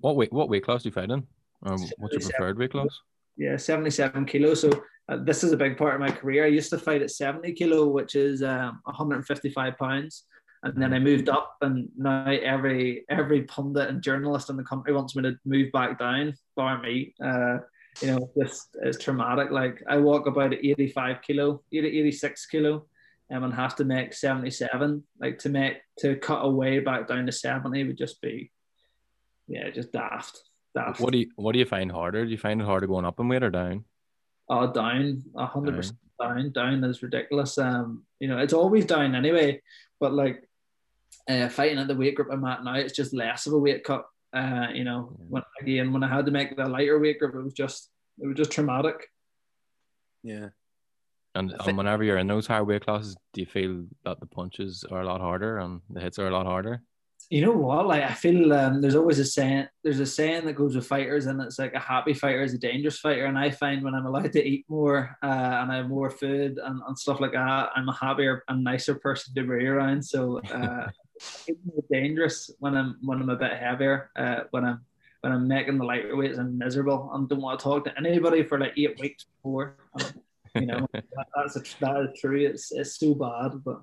[0.00, 0.32] What weight?
[0.32, 1.26] What weight class do you fight in?
[1.62, 3.00] Um, what's your preferred weight class?
[3.36, 4.60] Yeah, seventy-seven kilos.
[4.60, 4.70] So
[5.08, 6.44] uh, this is a big part of my career.
[6.44, 10.24] I used to fight at seventy kilo, which is um, one hundred and fifty-five pounds,
[10.62, 14.92] and then I moved up, and now every every pundit and journalist in the country
[14.92, 17.14] wants me to move back down, bar me.
[17.22, 17.58] Uh,
[18.00, 19.50] you know, this is traumatic.
[19.50, 22.86] Like I walk about at 85 kilo, 80, 86 kilo,
[23.30, 25.02] um, and have to make 77.
[25.20, 28.50] Like to make to cut away back down to 70 would just be
[29.46, 30.40] yeah, just daft.
[30.74, 31.00] Daft.
[31.00, 32.24] What do you What do you find harder?
[32.24, 33.84] Do you find it harder going up in weight or down?
[34.48, 36.52] Oh, down, hundred percent down.
[36.52, 37.56] Down is ridiculous.
[37.58, 39.62] Um, you know, it's always down anyway.
[40.00, 40.48] But like,
[41.28, 43.84] uh, fighting at the weight group I'm at now, it's just less of a weight
[43.84, 44.04] cut.
[44.32, 47.42] Uh, you know, when again when I had to make the lighter weight group, it
[47.42, 49.08] was just it was just traumatic.
[50.22, 50.48] Yeah.
[51.36, 54.84] And, and whenever you're in those higher weight classes, do you feel that the punches
[54.88, 56.80] are a lot harder and the hits are a lot harder?
[57.34, 57.88] You know what?
[57.88, 59.66] Like I feel um, there's always a saying.
[59.82, 62.58] There's a saying that goes with fighters, and it's like a happy fighter is a
[62.58, 63.24] dangerous fighter.
[63.24, 65.26] And I find when I'm allowed to eat more uh,
[65.60, 68.94] and I have more food and, and stuff like that, I'm a happier and nicer
[68.94, 70.04] person to be around.
[70.04, 70.86] So uh,
[71.48, 74.12] it's dangerous when I'm when I'm a bit heavier.
[74.14, 74.84] Uh, when I'm
[75.22, 78.44] when I'm making the lighter weights, I'm miserable and don't want to talk to anybody
[78.44, 79.76] for like eight weeks before.
[80.54, 82.46] you know, that, that's a, that is true.
[82.46, 83.80] It's it's so bad, but.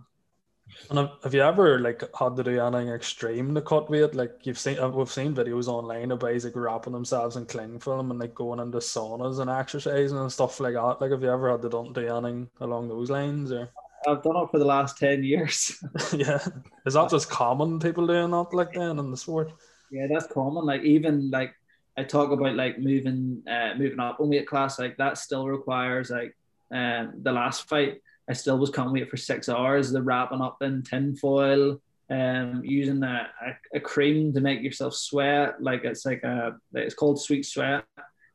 [0.90, 4.14] And have, you ever like had to do anything extreme to cut weight?
[4.14, 7.80] Like you've seen, uh, we've seen videos online of guys like wrapping themselves in cling
[7.80, 10.98] film and like going into saunas and exercising and stuff like that.
[11.00, 13.52] Like, have you ever had to do anything along those lines?
[13.52, 13.70] Or
[14.08, 15.82] I've done it for the last ten years.
[16.14, 16.40] yeah,
[16.86, 19.52] is that just common people doing that like then in the sport?
[19.92, 20.66] Yeah, that's common.
[20.66, 21.54] Like even like
[21.98, 24.80] I talk about like moving, uh, moving up in weight class.
[24.80, 26.36] Like that still requires like
[26.72, 29.92] um the last fight I still was can't wait for six hours.
[29.92, 35.62] The wrapping up in tinfoil, um, using a, a, a, cream to make yourself sweat.
[35.62, 37.86] Like it's like a, it's called sweet sweat.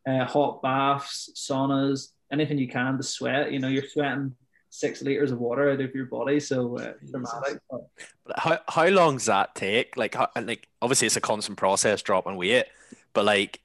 [0.08, 3.52] Uh, hot baths, saunas, anything you can to sweat.
[3.52, 4.34] You know, you're sweating
[4.70, 6.40] six liters of water out of your body.
[6.40, 7.60] So uh, dramatic.
[7.70, 9.96] But how how long does that take?
[9.96, 12.66] Like, how, like obviously it's a constant process dropping weight,
[13.12, 13.60] but like,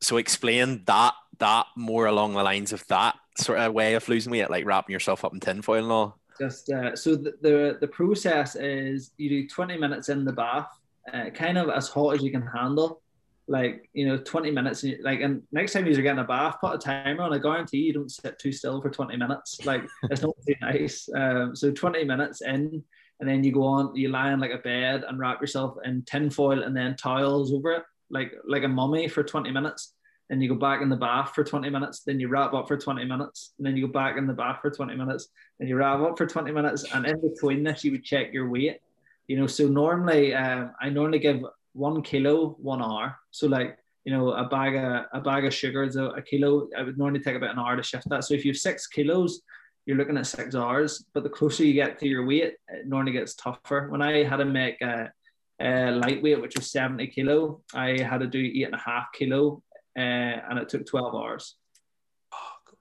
[0.00, 4.30] so explain that that more along the lines of that sort of way of losing
[4.32, 6.18] weight, like wrapping yourself up in tinfoil and all?
[6.38, 10.70] Just uh, so the, the, the process is you do 20 minutes in the bath,
[11.12, 13.02] uh, kind of as hot as you can handle.
[13.48, 14.84] Like you know, 20 minutes.
[15.02, 17.34] Like, and next time you're getting a bath, put a timer on.
[17.34, 19.66] I guarantee you don't sit too still for 20 minutes.
[19.66, 21.08] Like, it's not too nice.
[21.14, 22.82] Um, so 20 minutes in,
[23.18, 23.96] and then you go on.
[23.96, 27.72] You lie on like a bed and wrap yourself in tinfoil and then towels over
[27.72, 29.94] it, like like a mummy for 20 minutes
[30.30, 32.76] and you go back in the bath for 20 minutes, then you wrap up for
[32.76, 35.76] 20 minutes, and then you go back in the bath for 20 minutes, then you
[35.76, 38.78] wrap up for 20 minutes, and in between this, you would check your weight.
[39.26, 43.16] You know, so normally um, I normally give one kilo one hour.
[43.30, 46.68] So like you know a bag of a bag of sugar is a, a kilo.
[46.76, 48.24] I would normally take about an hour to shift that.
[48.24, 49.42] So if you have six kilos,
[49.86, 51.04] you're looking at six hours.
[51.12, 53.88] But the closer you get to your weight, it normally gets tougher.
[53.88, 55.12] When I had to make a,
[55.60, 59.62] a lightweight, which was 70 kilo, I had to do eight and a half kilo
[59.96, 61.56] uh, and it took 12 hours.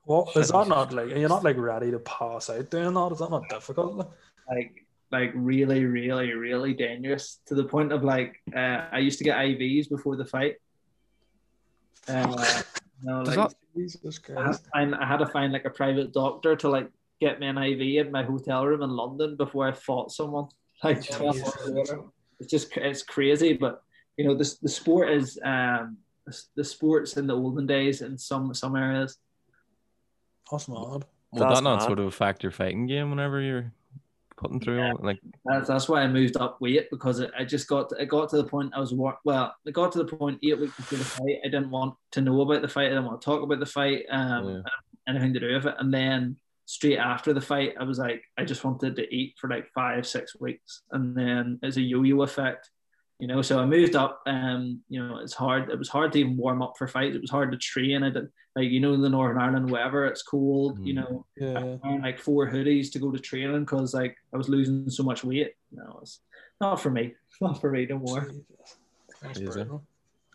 [0.05, 3.11] Well, is that not like, you're not like ready to pass out doing that?
[3.11, 4.11] Is that not difficult?
[4.49, 9.23] Like, like really, really, really dangerous to the point of like, uh, I used to
[9.23, 10.55] get IVs before the fight.
[12.07, 12.63] Uh,
[13.03, 14.67] you like, that, Jesus Christ.
[14.73, 16.89] I, I had to find like a private doctor to like
[17.21, 20.47] get me an IV in my hotel room in London before I fought someone.
[20.83, 21.03] Like,
[22.39, 23.83] it's just, it's crazy, but
[24.17, 25.97] you know, this, the sport is, um,
[26.55, 29.17] the sports in the olden days in some some areas.
[30.51, 30.77] That's mad.
[30.77, 31.85] Will that's that not mad.
[31.85, 33.73] sort of affect your fighting game whenever you're
[34.37, 34.93] putting through yeah.
[34.99, 38.05] like that's, that's why I moved up weight because it, I just got to, it
[38.05, 40.97] got to the point I was well it got to the point eight weeks before
[40.97, 43.43] the fight I didn't want to know about the fight I didn't want to talk
[43.43, 44.61] about the fight um yeah.
[45.09, 46.37] anything to do with it and then
[46.69, 50.05] straight after the fight I was like I just wanted to eat for like five
[50.05, 52.69] six weeks and then as a yo-yo effect
[53.19, 53.41] you know.
[53.41, 55.69] So I moved up, and you know, it's hard.
[55.69, 57.15] It was hard to even warm up for fights.
[57.15, 58.03] It was hard to train.
[58.03, 60.79] I did like you know, in the Northern Ireland weather, it's cold.
[60.79, 60.85] Mm.
[60.85, 61.77] You know, yeah.
[61.83, 65.23] wearing like four hoodies to go to training because like I was losing so much
[65.23, 65.53] weight.
[65.71, 66.21] No, it's
[66.61, 67.13] not for me.
[67.41, 68.31] not for me no more.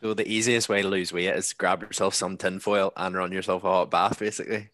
[0.02, 3.64] So the easiest way to lose weight is grab yourself some tinfoil and run yourself
[3.64, 4.68] a hot bath, basically.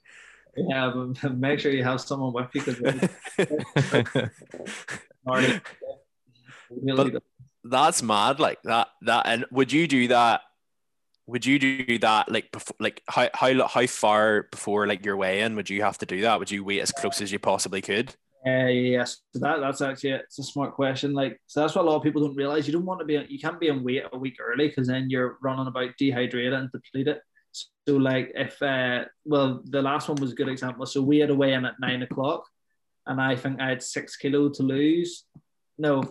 [0.56, 2.62] Yeah, but make sure you have someone with you.
[5.22, 5.60] Because.
[6.70, 7.22] really but,
[7.64, 10.40] that's mad like that that and would you do that
[11.30, 15.40] would you do that like before like how how how far before like your weigh
[15.40, 16.38] in would you have to do that?
[16.38, 18.14] Would you wait as close as you possibly could?
[18.46, 19.18] Uh, yes.
[19.32, 22.02] So that that's actually it's a smart question like so that's what a lot of
[22.02, 22.66] people don't realize.
[22.66, 25.08] You don't want to be you can't be on weight a week early because then
[25.08, 27.18] you're running about dehydrated and depleted
[27.52, 31.30] so like if uh well the last one was a good example so we had
[31.30, 32.44] a weigh in at nine o'clock
[33.06, 35.24] and i think i had six kilo to lose
[35.78, 36.02] no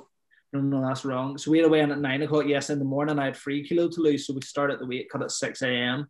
[0.51, 1.37] no, no, that's wrong.
[1.37, 2.45] So we had a weigh in at nine o'clock.
[2.47, 4.25] Yes, in the morning I had three kilo to lose.
[4.25, 6.09] So we started the weight cut at 6 a.m.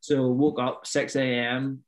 [0.00, 1.82] So woke up 6 a.m.,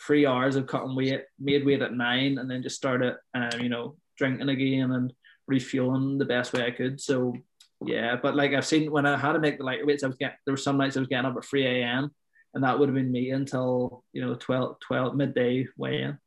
[0.00, 3.68] three hours of cutting weight, made weight at nine, and then just started, um, you
[3.68, 5.12] know, drinking again and
[5.48, 7.00] refueling the best way I could.
[7.00, 7.34] So
[7.82, 10.16] yeah, but like I've seen when I had to make the lighter weights, I was
[10.16, 12.10] getting there were some nights I was getting up at 3 a.m.
[12.54, 16.18] and that would have been me until you know 12, 12 midday weigh in.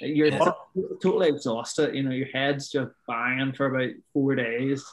[0.00, 0.50] You're yeah.
[1.00, 1.94] totally exhausted.
[1.94, 4.84] You know, your head's just banging for about four days.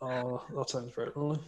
[0.00, 1.38] Oh, that sounds brutal.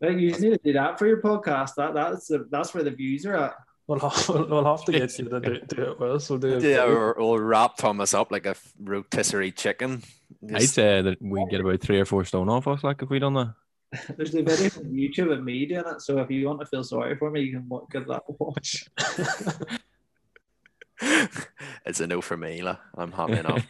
[0.00, 1.74] Like you need to do that for your podcast.
[1.76, 3.54] That that's the, that's where the views are at.
[3.90, 6.20] We'll have, we'll have to get you to do, do it well.
[6.20, 6.62] So do it.
[6.62, 10.04] Yeah, or we'll wrap Thomas up like a rotisserie chicken.
[10.46, 10.54] Just...
[10.54, 13.18] I'd say that we get about three or four stone off us, like if we
[13.18, 13.54] done that.
[14.16, 16.84] There's a video on YouTube of me doing it, so if you want to feel
[16.84, 18.86] sorry for me, you can give that a watch.
[21.84, 22.62] it's a no for me.
[22.62, 22.76] la.
[22.96, 23.66] I'm happy enough.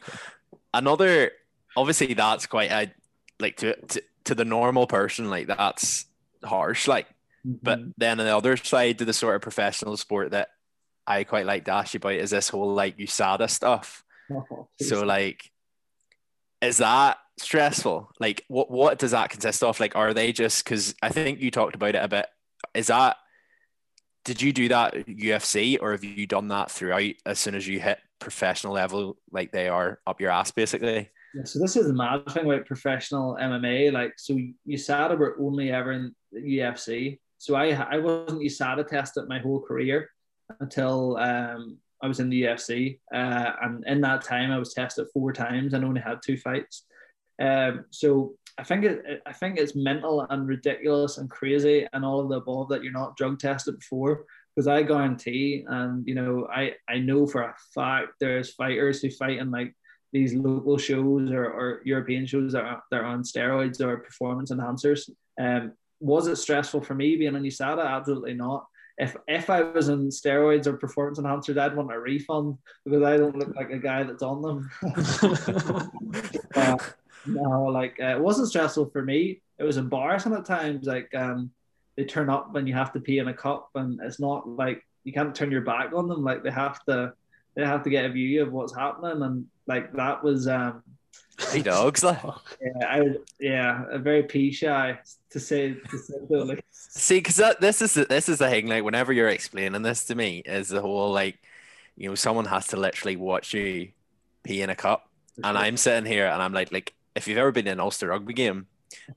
[0.74, 1.30] Another,
[1.74, 2.92] obviously, that's quite a
[3.40, 6.04] like to, to to the normal person, like that's
[6.44, 6.86] harsh.
[6.86, 7.06] Like,
[7.46, 7.58] mm-hmm.
[7.62, 10.48] but then on the other side to the sort of professional sport that
[11.06, 14.04] I quite like to ask you about is this whole like USADA stuff.
[14.32, 15.50] Oh, so like,
[16.62, 18.12] is that stressful?
[18.20, 19.80] Like, what what does that consist of?
[19.80, 22.26] Like, are they just because I think you talked about it a bit?
[22.72, 23.16] Is that
[24.24, 27.80] did you do that UFC or have you done that throughout as soon as you
[27.80, 31.10] hit professional level, like they are up your ass basically?
[31.34, 33.92] Yeah, so this is the mad thing about professional MMA.
[33.92, 37.18] Like, so USADA were only ever in the UFC.
[37.40, 40.10] So I I wasn't USADA tested my whole career
[40.60, 45.06] until um, I was in the UFC, uh, and in that time I was tested
[45.14, 46.84] four times and only had two fights.
[47.40, 52.20] Um, so I think it, I think it's mental and ridiculous and crazy and all
[52.20, 54.26] of the above that you're not drug tested before.
[54.54, 59.08] Because I guarantee, and you know, I I know for a fact there's fighters who
[59.10, 59.74] fight in like
[60.12, 64.50] these local shows or, or European shows that are, that are on steroids or performance
[64.50, 65.08] enhancers.
[65.40, 67.86] Um, was it stressful for me being on USADA?
[67.86, 68.66] Absolutely not.
[68.98, 73.16] If if I was on steroids or performance enhancers, I'd want a refund because I
[73.16, 74.70] don't look like a guy that's on them.
[76.54, 76.76] uh,
[77.26, 79.40] no, like uh, it wasn't stressful for me.
[79.58, 80.86] It was embarrassing at times.
[80.86, 81.50] Like um,
[81.96, 84.82] they turn up and you have to pee in a cup, and it's not like
[85.04, 86.22] you can't turn your back on them.
[86.22, 87.14] Like they have to,
[87.54, 90.82] they have to get a view of what's happening, and like that was um.
[91.48, 92.20] Hey dogs, like.
[92.60, 94.98] Yeah, I yeah, a very pee shy
[95.30, 96.60] to say to say.
[96.70, 98.66] See, because this is this is the thing.
[98.66, 101.38] Like, whenever you're explaining this to me, is the whole like,
[101.96, 103.88] you know, someone has to literally watch you
[104.44, 105.08] pee in a cup,
[105.42, 108.08] and I'm sitting here and I'm like, like if you've ever been in an Ulster
[108.08, 108.66] rugby game,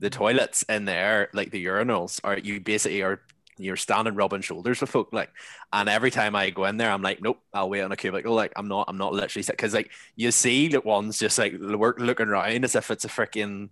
[0.00, 3.20] the toilets in there, like the urinals, are you basically are
[3.58, 5.30] you're standing rubbing shoulders with folk like
[5.72, 8.34] and every time I go in there I'm like nope I'll wait on a cubicle
[8.34, 11.98] like I'm not I'm not literally because like you see that one's just like work
[11.98, 13.70] looking around as if it's a freaking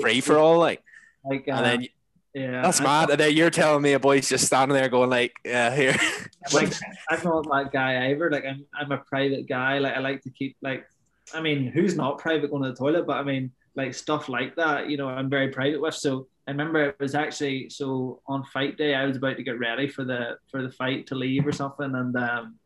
[0.00, 0.82] free for all like
[1.24, 1.88] like uh, and then
[2.34, 5.34] yeah that's mad and then you're telling me a boy's just standing there going like
[5.44, 5.94] yeah here
[6.52, 6.72] like
[7.10, 10.30] I'm not that guy either like I'm, I'm a private guy like I like to
[10.30, 10.86] keep like
[11.34, 13.06] I mean, who's not private going to the toilet?
[13.06, 15.94] But I mean, like stuff like that, you know, I'm very private with.
[15.94, 19.58] So I remember it was actually so on fight day, I was about to get
[19.58, 22.56] ready for the for the fight to leave or something, and um,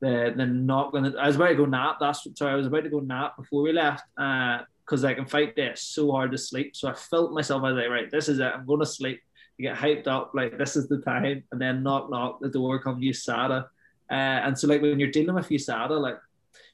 [0.00, 1.18] the the to.
[1.18, 1.98] I was about to go nap.
[2.00, 4.04] That's sorry, I was about to go nap before we left.
[4.16, 6.76] Uh, because like in fight day, it's so hard to sleep.
[6.76, 7.62] So I felt myself.
[7.62, 8.44] I was like, right, this is it.
[8.44, 9.20] I'm going to sleep.
[9.56, 12.78] You get hyped up, like this is the time, and then knock knock, the door
[12.80, 13.64] comes USADA.
[14.10, 16.18] Uh, and so like when you're dealing with USADA, like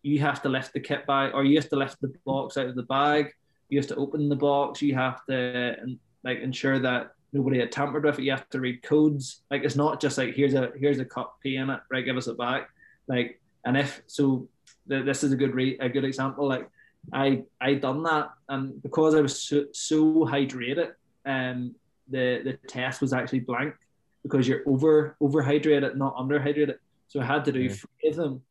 [0.03, 2.66] you have to lift the kit bag or you have to lift the box out
[2.66, 3.33] of the bag.
[3.69, 4.83] You have to open the box.
[4.83, 5.77] You have to
[6.25, 8.25] like ensure that nobody had tampered with it.
[8.25, 9.43] You have to read codes.
[9.51, 12.05] Like it's not just like here's a here's a copy in it, right?
[12.05, 12.69] Give us it back.
[13.07, 14.49] Like and if so,
[14.87, 16.49] the, this is a good re- a good example.
[16.49, 16.69] Like
[17.13, 20.93] I I done that, and because I was so, so hydrated,
[21.27, 21.75] um,
[22.09, 23.75] the the test was actually blank
[24.23, 26.77] because you're over overhydrated, not underhydrated.
[27.09, 27.73] So I had to do yeah.
[27.73, 28.43] three of them,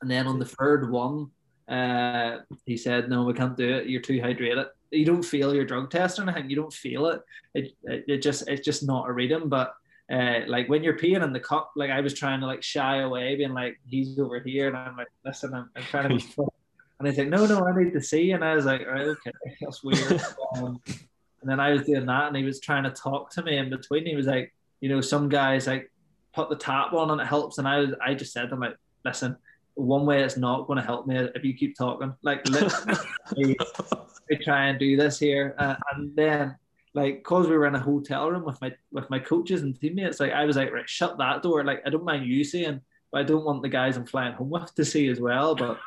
[0.00, 1.30] and then on the third one,
[1.68, 3.86] uh, he said, "No, we can't do it.
[3.86, 4.68] You're too hydrated.
[4.90, 6.50] You don't feel your drug test or anything.
[6.50, 7.22] You don't feel it.
[7.54, 9.48] It, it, it just it's just not a reading.
[9.48, 9.74] But
[10.12, 12.98] uh, like when you're peeing in the cup, like I was trying to like shy
[12.98, 16.24] away, being like, he's over here, and I'm like, listen, I'm, I'm trying to be
[16.98, 18.30] And he's like, no, no, I need to see.
[18.30, 20.22] And I was like, right, okay, that's weird.
[20.56, 23.58] um, and then I was doing that, and he was trying to talk to me
[23.58, 24.06] in between.
[24.06, 25.90] He was like, you know, some guys like
[26.32, 28.60] put the tap on and it helps, and I was, I just said to him
[28.60, 29.36] like, listen,
[29.74, 32.14] one way it's not going to help me if you keep talking.
[32.22, 33.56] Like, literally,
[34.42, 36.56] try and do this here, uh, and then
[36.94, 40.20] like, cause we were in a hotel room with my with my coaches and teammates,
[40.20, 41.64] like I was like, right, shut that door.
[41.64, 42.80] Like, I don't mind you seeing,
[43.10, 45.54] but I don't want the guys I'm flying home with to see as well.
[45.54, 45.78] But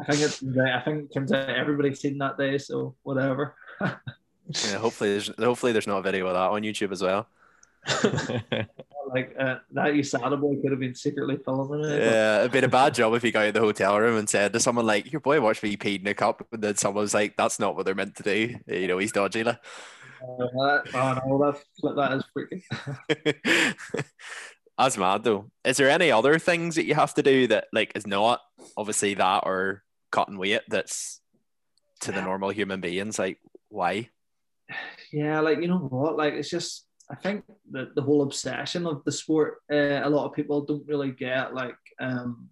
[0.00, 3.54] I think it's I think it turns out everybody's seen that day, so whatever.
[3.80, 7.28] yeah, hopefully there's hopefully there's not a video of that on YouTube as well.
[9.12, 12.00] like uh, that USADA boy could have been secretly filming it.
[12.00, 14.52] Yeah, it'd been a bad job if he got in the hotel room and said
[14.52, 17.14] to someone like, "Your boy watched me peed in a cup," and then someone was
[17.14, 19.44] like, "That's not what they're meant to do." You know, he's dodgy.
[19.44, 19.60] Like.
[20.22, 24.04] Uh, that, oh no, that's that is freaking.
[24.78, 25.50] That's mad though.
[25.64, 28.40] Is there any other things that you have to do that like is not
[28.76, 31.20] obviously that or cutting weight that's
[32.00, 33.18] to the normal human beings?
[33.18, 34.10] Like why?
[35.12, 36.16] Yeah, like you know what?
[36.16, 40.24] Like it's just I think that the whole obsession of the sport, uh, a lot
[40.24, 41.54] of people don't really get.
[41.54, 42.48] Like, um,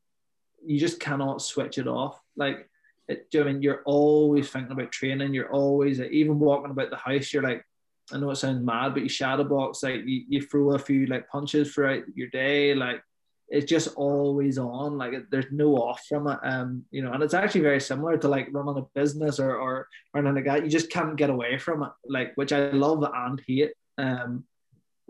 [0.65, 2.21] you just cannot switch it off.
[2.37, 2.69] Like,
[3.09, 5.33] it, do you know I mean you're always thinking about training?
[5.33, 7.33] You're always even walking about the house.
[7.33, 7.65] You're like,
[8.13, 9.83] I know it sounds mad, but you shadow box.
[9.83, 12.75] Like, you, you throw a few like punches throughout your day.
[12.75, 13.03] Like,
[13.49, 14.99] it's just always on.
[14.99, 16.39] Like there's no off from it.
[16.43, 19.89] Um, you know, and it's actually very similar to like running a business or or
[20.15, 20.59] running a guy.
[20.59, 21.91] You just can't get away from it.
[22.07, 23.73] Like which I love and hate.
[23.99, 24.45] Um,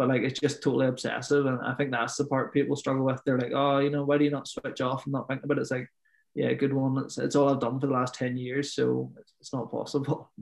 [0.00, 3.20] but like it's just totally obsessive, and I think that's the part people struggle with.
[3.26, 5.58] They're like, oh, you know, why do you not switch off and not think about
[5.58, 5.60] it?
[5.60, 5.90] It's like,
[6.34, 6.96] yeah, good one.
[7.04, 10.32] It's it's all I've done for the last ten years, so it's, it's not possible.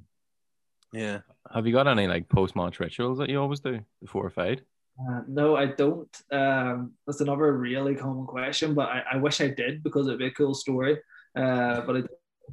[0.92, 1.23] Yeah.
[1.53, 4.61] Have you got any like post match rituals that you always do before a fight?
[4.97, 6.23] Uh, no, I don't.
[6.31, 10.27] Um, that's another really common question, but I, I wish I did because it'd be
[10.27, 11.01] a cool story.
[11.35, 12.07] Uh, but it,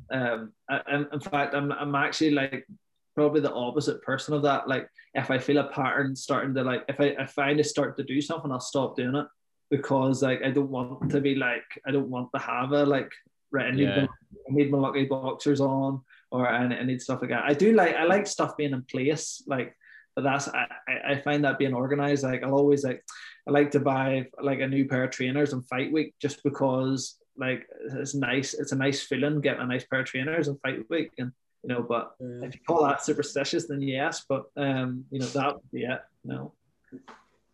[0.09, 2.67] um, I, in fact, I'm, I'm actually like
[3.15, 4.67] probably the opposite person of that.
[4.67, 7.97] Like, if I feel a pattern starting to like, if I if I just start
[7.97, 9.27] to do something, I'll stop doing it
[9.71, 13.11] because like I don't want to be like I don't want to have a like
[13.51, 13.67] right.
[13.67, 14.05] I need, yeah.
[14.05, 16.01] I need my lucky boxers on,
[16.31, 17.45] or I, I need stuff like that.
[17.45, 19.75] I do like I like stuff being in place, like
[20.15, 20.67] but that's I,
[21.07, 23.03] I find that being organized like i'll always like
[23.47, 27.17] i like to buy like a new pair of trainers on fight week just because
[27.37, 30.89] like it's nice it's a nice feeling getting a nice pair of trainers on fight
[30.89, 31.31] week and
[31.67, 32.47] you know but yeah.
[32.47, 36.53] if you call that superstitious then yes but um you know that yeah no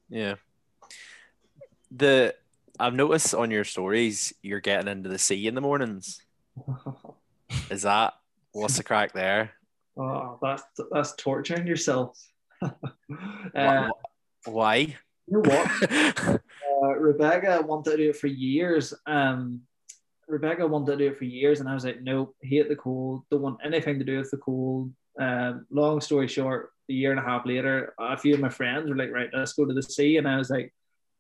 [0.10, 0.36] yeah
[1.91, 2.34] the
[2.80, 6.21] i've noticed on your stories you're getting into the sea in the mornings
[7.69, 8.13] is that
[8.52, 9.52] what's the crack there
[9.97, 12.17] oh that's that's torturing yourself
[13.56, 13.89] uh,
[14.45, 14.95] Why?
[15.28, 15.91] You know what?
[16.84, 18.93] uh, Rebecca wanted to do it for years.
[19.06, 19.62] Um,
[20.32, 23.24] Rebecca wanted to do it for years, and I was like, nope, hate the cold,
[23.30, 24.91] don't want anything to do with the cold.
[25.20, 28.89] Um, long story short, a year and a half later, a few of my friends
[28.89, 30.17] were like, right, let's go to the sea.
[30.17, 30.74] And I was like,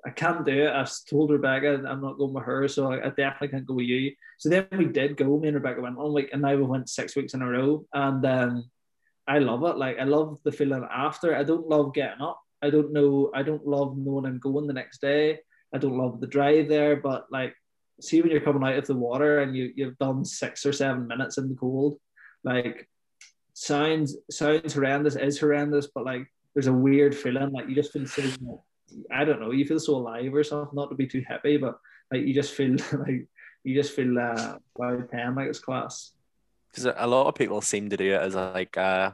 [0.05, 0.71] I can't do it.
[0.71, 4.13] I've told Rebecca I'm not going with her, so I, definitely can't go with you.
[4.39, 5.37] So then we did go.
[5.37, 7.85] Me and Rebecca went one week, and now we went six weeks in a row.
[7.93, 8.71] And um,
[9.27, 9.77] I love it.
[9.77, 11.35] Like I love the feeling after.
[11.35, 12.39] I don't love getting up.
[12.63, 13.31] I don't know.
[13.35, 15.39] I don't love knowing I'm going the next day.
[15.73, 17.53] I don't love the drive there, but like,
[18.01, 21.07] see when you're coming out of the water and you you've done six or seven
[21.07, 21.97] minutes in the cold,
[22.43, 22.89] like,
[23.53, 27.51] sounds sounds horrendous, is horrendous, but like, there's a weird feeling.
[27.51, 28.63] Like you just feel so.
[29.09, 29.51] I don't know.
[29.51, 30.75] You feel so alive or something.
[30.75, 31.79] Not to be too happy, but
[32.11, 33.27] like you just feel like
[33.63, 36.11] you just feel uh, about ten like it's class
[36.71, 39.11] because a lot of people seem to do it as like uh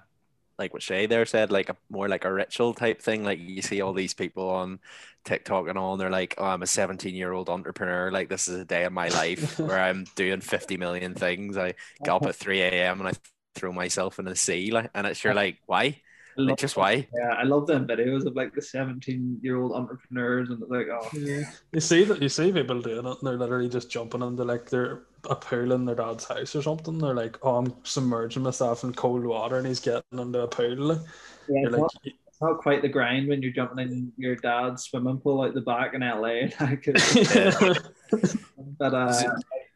[0.58, 3.24] like what Shay there said, like a more like a ritual type thing.
[3.24, 4.80] Like you see all these people on
[5.26, 8.12] TikTok and all, and they're like, "Oh, I'm a 17 year old entrepreneur.
[8.12, 11.58] Like this is a day of my life where I'm doing 50 million things.
[11.58, 13.00] I get up at 3 a.m.
[13.00, 13.13] and I
[13.56, 14.72] throw myself in the sea.
[14.72, 15.41] Like, and it's you're uh-huh.
[15.41, 16.02] like, why?
[16.38, 17.08] Like, just why?
[17.15, 21.10] Yeah, I love them videos of like the 17 year old entrepreneurs and like, oh,
[21.13, 21.50] yeah.
[21.71, 24.69] You see that you see people doing it, and they're literally just jumping into like
[24.69, 27.00] they're a pool in their dad's house or something.
[27.00, 30.89] They're like, oh, I'm submerging myself in cold water, and he's getting into a pool.
[31.50, 34.84] Yeah, it's, like, not, it's not quite the grind when you're jumping in your dad's
[34.84, 36.50] swimming pool out the back in LA.
[38.80, 39.32] but uh,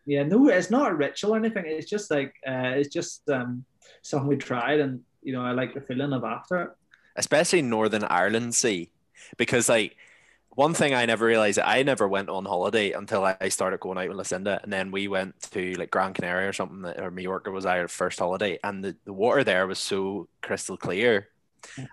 [0.06, 1.64] yeah, no, it's not a ritual or anything.
[1.66, 3.66] It's just like uh, it's just um,
[4.04, 6.70] something we tried and you know, I like the feeling of after it.
[7.16, 8.90] Especially Northern Ireland Sea,
[9.38, 9.98] because like
[10.56, 14.08] one thing I never realized, I never went on holiday until I started going out
[14.10, 17.66] with Lucinda, and then we went to like Gran Canaria or something, or Mallorca was
[17.66, 21.30] our first holiday, and the, the water there was so crystal clear,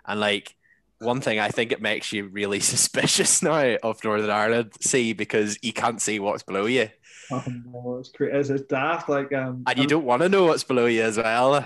[0.07, 0.55] and like
[0.99, 5.59] one thing I think it makes you really suspicious now of Northern Ireland Sea because
[5.63, 6.89] you can't see what's below you.
[7.31, 8.55] Oh no, it's crazy.
[8.55, 9.09] It's daft.
[9.09, 11.57] Like um, and you don't want to know what's below you as well.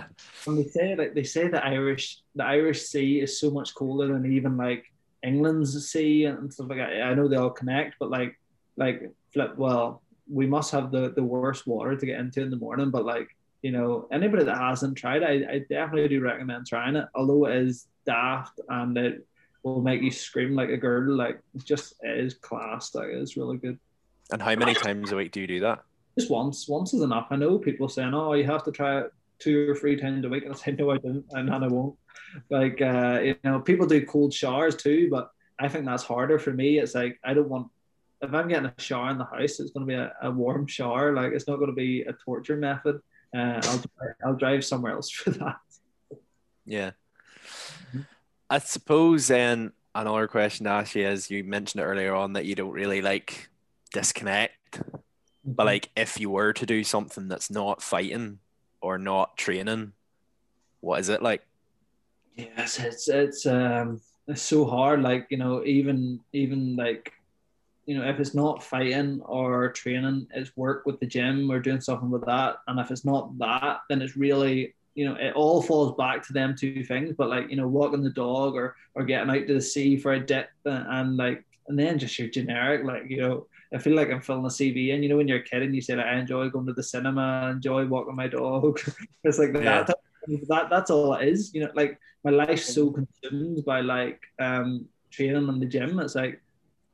[0.47, 4.13] And they say like they say the Irish the Irish Sea is so much colder
[4.13, 4.91] than even like
[5.23, 7.03] England's sea and stuff like that.
[7.03, 8.39] I know they all connect, but like
[8.77, 9.57] like flip.
[9.57, 12.91] Well, we must have the the worst water to get into in the morning.
[12.91, 13.29] But like
[13.63, 17.07] you know, anybody that hasn't tried, I, I definitely do recommend trying it.
[17.15, 19.25] Although it is daft and it
[19.63, 21.15] will make you scream like a girl.
[21.15, 22.95] Like it just it is class.
[22.95, 23.79] Like it's really good.
[24.33, 25.83] And how many times a week do you do that?
[26.19, 26.69] Just once.
[26.69, 27.29] Once is enough.
[27.31, 30.29] I know people saying, "Oh, you have to try it two or three times a
[30.29, 31.97] week," and I say, "No, I don't, and I won't."
[32.51, 36.53] Like, uh, you know, people do cold showers too, but I think that's harder for
[36.53, 36.79] me.
[36.79, 37.69] It's like I don't want
[38.23, 40.67] if I'm getting a shower in the house, it's going to be a, a warm
[40.67, 41.13] shower.
[41.13, 43.01] Like it's not going to be a torture method.
[43.35, 43.83] Uh, I'll
[44.25, 45.57] I'll drive somewhere else for that.
[46.65, 46.93] Yeah,
[48.49, 52.55] I suppose then another question to ask you is you mentioned earlier on that you
[52.55, 53.51] don't really like
[53.93, 54.73] disconnect.
[54.73, 55.53] Mm-hmm.
[55.53, 58.39] But like if you were to do something that's not fighting
[58.81, 59.93] or not training,
[60.81, 61.43] what is it like?
[62.37, 65.03] Yes, it's it's um it's so hard.
[65.03, 67.13] Like, you know, even even like
[67.87, 71.81] you know, if it's not fighting or training, it's work with the gym or doing
[71.81, 72.59] something with that.
[72.69, 76.33] And if it's not that, then it's really, you know, it all falls back to
[76.33, 77.15] them two things.
[77.19, 80.13] But like, you know, walking the dog or or getting out to the sea for
[80.13, 83.95] a dip and, and like and then just your generic, like you know, I feel
[83.95, 84.93] like I'm filling a CV.
[84.95, 86.73] And you know, when you're a kid and you say like, I enjoy going to
[86.73, 88.81] the cinema, I enjoy walking my dog.
[89.25, 89.85] it's like yeah.
[89.85, 89.97] that,
[90.49, 90.71] that.
[90.71, 91.55] That's all it is.
[91.55, 95.99] You know, like my life's so consumed by like um training in the gym.
[96.01, 96.43] It's like,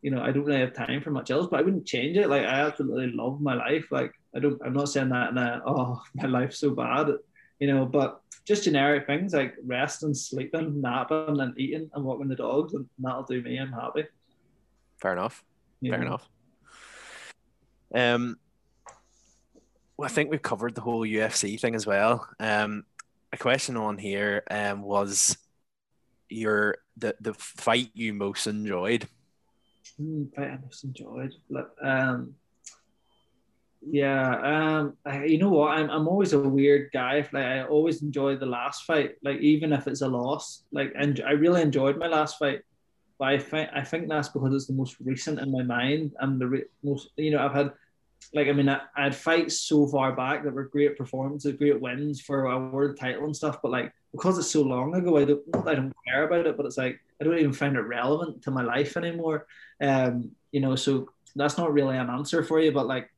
[0.02, 1.48] you know, I don't really have time for much else.
[1.50, 2.28] But I wouldn't change it.
[2.28, 3.86] Like I absolutely love my life.
[3.90, 4.60] Like I don't.
[4.64, 7.08] I'm not saying that in a oh my life's so bad.
[7.58, 12.36] You know, but just generic things like resting, sleeping, napping, and eating and walking the
[12.36, 13.58] dogs, and that'll do me.
[13.58, 14.04] I'm happy.
[15.00, 15.44] Fair enough.
[15.80, 15.92] Yeah.
[15.92, 16.28] Fair enough.
[17.94, 18.38] Um,
[19.96, 22.28] well, I think we've covered the whole UFC thing as well.
[22.38, 22.84] Um,
[23.32, 25.36] a question on here um, was
[26.28, 29.08] your the the fight you most enjoyed.
[30.00, 31.34] Mm, fight I most enjoyed.
[31.82, 32.34] Um,
[33.90, 35.70] yeah, um, I, you know what?
[35.70, 37.26] I'm I'm always a weird guy.
[37.32, 40.64] Like I always enjoy the last fight, like even if it's a loss.
[40.72, 42.62] Like and I really enjoyed my last fight,
[43.18, 46.40] but I think I think that's because it's the most recent in my mind and
[46.40, 47.10] the re- most.
[47.16, 47.72] You know, I've had
[48.32, 51.80] like I mean, I, I had fights so far back that were great performances, great
[51.80, 53.60] wins for a world title and stuff.
[53.62, 56.56] But like because it's so long ago, I don't I don't care about it.
[56.56, 59.46] But it's like I don't even find it relevant to my life anymore.
[59.80, 62.70] Um, you know, so that's not really an answer for you.
[62.70, 63.10] But like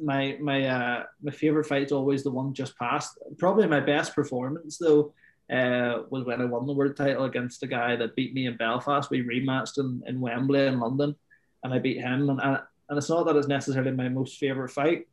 [0.00, 3.18] my my uh my favorite fight's always the one just past.
[3.38, 5.12] Probably my best performance though
[5.50, 8.56] uh, was when I won the world title against the guy that beat me in
[8.56, 9.10] Belfast.
[9.10, 11.16] We rematched in, in Wembley in London,
[11.64, 12.30] and I beat him.
[12.30, 15.06] And, and and it's not that it's necessarily my most favorite fight,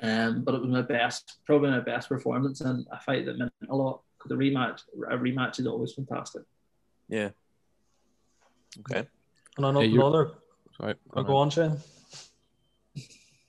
[0.00, 3.52] um, but it was my best, probably my best performance and a fight that meant
[3.68, 4.02] a lot.
[4.16, 6.42] Because the rematch, a rematch is always fantastic.
[7.08, 7.30] Yeah.
[8.80, 9.06] Okay.
[9.56, 10.30] And another, hey, another
[10.78, 11.76] sorry, go, go on, Shane.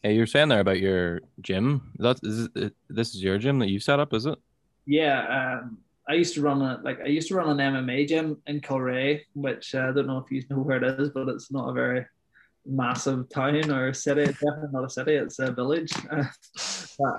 [0.02, 1.94] Hey, you're saying there about your gym.
[2.00, 2.50] That is
[2.90, 4.38] this is your gym that you set up, is it?
[4.86, 5.78] Yeah, um,
[6.08, 9.22] I used to run a like I used to run an MMA gym in Kilrea,
[9.34, 11.74] which uh, I don't know if you know where it is, but it's not a
[11.74, 12.06] very
[12.66, 14.22] massive town or city.
[14.22, 15.92] It's definitely not a city; it's a village.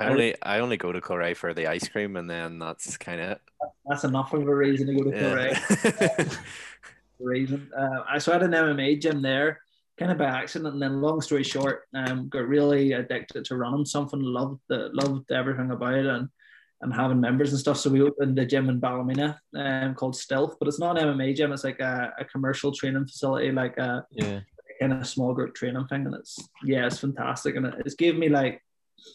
[0.01, 3.21] I only I only go to Kilrea for the ice cream, and then that's kind
[3.21, 3.39] of.
[3.87, 5.17] That's enough of a reason to go to.
[5.17, 6.29] Yeah.
[7.21, 7.71] reason.
[7.77, 9.61] Uh, so I had an MMA gym there
[9.99, 10.75] kind of by accident.
[10.75, 15.31] And then, long story short, um, got really addicted to running something, loved the, loved
[15.33, 16.29] everything about it, and
[16.81, 17.79] and having members and stuff.
[17.79, 21.35] So we opened a gym in Ballymena um, called Stealth, but it's not an MMA
[21.35, 21.53] gym.
[21.53, 24.41] It's like a, a commercial training facility, like a yeah.
[24.81, 26.07] kind of small group training thing.
[26.07, 28.61] And it's yeah, it's fantastic, and it, it's gave me like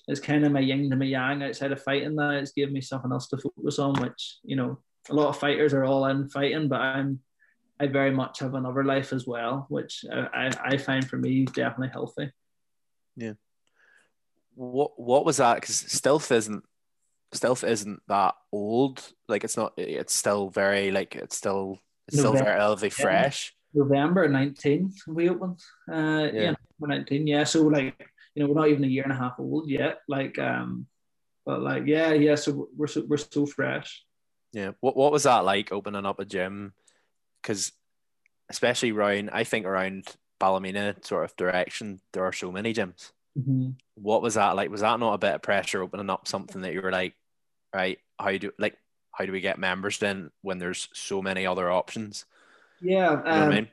[0.07, 2.15] it's kind of my yin to my yang outside of fighting.
[2.15, 4.79] That it's given me something else to focus on, which you know
[5.09, 7.19] a lot of fighters are all in fighting, but I'm
[7.79, 11.89] I very much have another life as well, which I, I find for me definitely
[11.89, 12.31] healthy.
[13.15, 13.33] Yeah.
[14.55, 15.55] What what was that?
[15.55, 16.63] Because stealth isn't
[17.33, 19.03] stealth isn't that old.
[19.27, 19.73] Like it's not.
[19.77, 23.53] It's still very like it's still it's November, still very relatively fresh.
[23.73, 25.61] November 19th we opened.
[25.91, 26.41] Uh, yeah.
[26.41, 27.27] yeah, 19.
[27.27, 29.99] Yeah, so like you know we're not even a year and a half old yet.
[30.07, 30.87] Like um,
[31.45, 32.35] but like yeah, yeah.
[32.35, 34.03] So we're so we're so fresh.
[34.51, 34.71] Yeah.
[34.79, 36.73] What what was that like opening up a gym?
[37.41, 37.71] because
[38.49, 40.05] especially around, I think around
[40.39, 43.11] Ballymena sort of direction, there are so many gyms.
[43.39, 43.69] Mm-hmm.
[43.95, 44.69] What was that like?
[44.69, 47.13] Was that not a bit of pressure opening up something that you were like,
[47.73, 47.99] right?
[48.19, 48.77] How do like
[49.11, 52.25] how do we get members then when there's so many other options?
[52.81, 53.67] Yeah, you know um, I mean?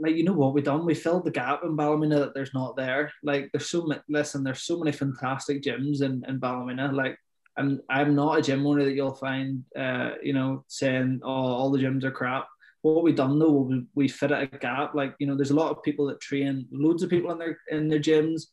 [0.00, 0.84] like you know what we've done?
[0.84, 3.12] We filled the gap in Ballymena that there's not there.
[3.22, 4.00] Like there's so many.
[4.08, 6.92] Listen, there's so many fantastic gyms in in Ballymena.
[6.92, 7.18] Like
[7.56, 11.70] I'm I'm not a gym owner that you'll find, uh, you know, saying oh all
[11.70, 12.46] the gyms are crap
[12.82, 14.94] what we done though, we, we fit at a gap.
[14.94, 17.58] Like you know, there's a lot of people that train, loads of people in their
[17.70, 18.46] in their gyms.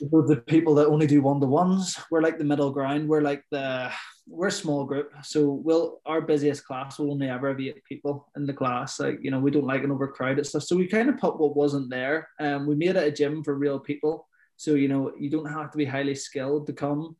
[0.00, 3.08] The people that only do one to ones, we're like the middle ground.
[3.08, 3.90] We're like the
[4.28, 8.46] we're small group, so we'll our busiest class will only ever be eight people in
[8.46, 9.00] the class.
[9.00, 11.56] Like you know, we don't like an overcrowded stuff, so we kind of put what
[11.56, 14.28] wasn't there, um, we made it a gym for real people.
[14.56, 17.16] So you know, you don't have to be highly skilled to come.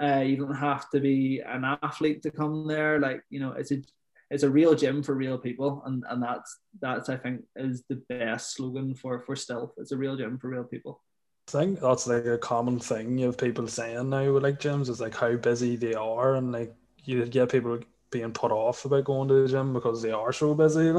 [0.00, 3.00] Uh, you don't have to be an athlete to come there.
[3.00, 3.82] Like you know, it's a
[4.30, 8.02] it's a real gym for real people, and and that's that's I think is the
[8.08, 9.72] best slogan for for stealth.
[9.78, 11.02] It's a real gym for real people.
[11.50, 15.14] Think that's like a common thing have people saying now with like gyms is like
[15.14, 16.72] how busy they are, and like
[17.04, 17.80] you get people
[18.10, 20.92] being put off about going to the gym because they are so busy.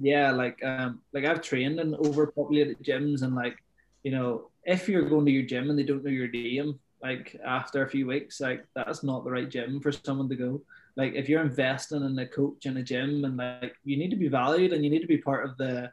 [0.00, 3.56] Yeah, like um, like I've trained in overpopulated gyms, and like
[4.04, 7.36] you know, if you're going to your gym and they don't know your name, like
[7.44, 10.62] after a few weeks, like that's not the right gym for someone to go
[10.96, 14.16] like if you're investing in a coach in a gym and like you need to
[14.16, 15.90] be valued and you need to be part of the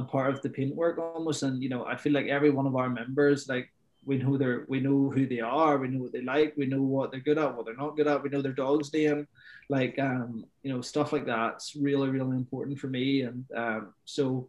[0.00, 2.76] and part of the paintwork almost and you know i feel like every one of
[2.76, 3.70] our members like
[4.04, 6.82] we know their we know who they are we know what they like we know
[6.82, 9.28] what they're good at what they're not good at we know their dog's name
[9.68, 14.48] like um you know stuff like that's really really important for me and um so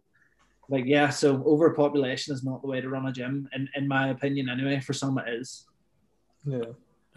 [0.71, 4.09] like yeah, so overpopulation is not the way to run a gym, in, in my
[4.09, 4.79] opinion, anyway.
[4.79, 5.65] For some, it is.
[6.45, 6.63] Yeah.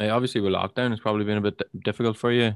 [0.01, 2.55] obviously, with lockdown, it's probably been a bit difficult for you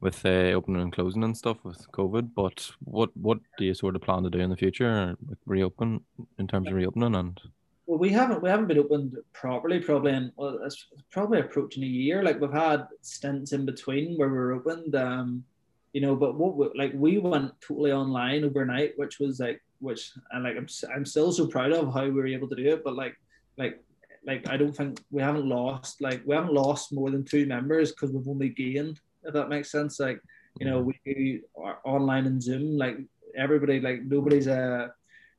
[0.00, 2.30] with uh, opening and closing and stuff with COVID.
[2.34, 6.00] But what what do you sort of plan to do in the future, like reopen
[6.38, 7.40] in terms of reopening and?
[7.86, 11.86] Well, we haven't we haven't been opened properly probably in well it's probably approaching a
[11.86, 12.22] year.
[12.22, 14.94] Like we've had stints in between where we are opened.
[14.96, 15.44] Um,
[15.92, 20.12] you know, but what we, like we went totally online overnight, which was like which
[20.32, 22.82] and like I'm I'm still so proud of how we were able to do it.
[22.84, 23.16] But like
[23.56, 23.80] like
[24.26, 27.92] like I don't think we haven't lost like we haven't lost more than two members
[27.92, 30.00] because we've only gained if that makes sense.
[30.00, 30.20] Like,
[30.58, 31.40] you know, we do
[31.84, 32.76] online and Zoom.
[32.76, 32.98] Like
[33.36, 34.92] everybody, like nobody's a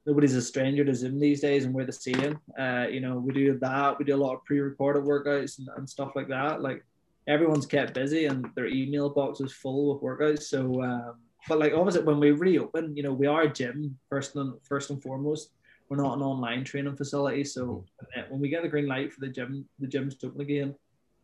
[0.06, 2.40] nobody's a stranger to Zoom these days, and we're the same.
[2.60, 3.98] Uh, you know, we do that.
[3.98, 6.62] We do a lot of pre-recorded workouts and, and stuff like that.
[6.62, 6.84] Like
[7.28, 10.44] everyone's kept busy, and their email box is full with workouts.
[10.44, 11.16] So, um,
[11.48, 14.90] but like obviously, when we reopen, you know, we are a gym first and first
[14.90, 15.52] and foremost.
[15.90, 17.86] We're not an online training facility, so
[18.18, 20.76] uh, when we get the green light for the gym, the gym's open again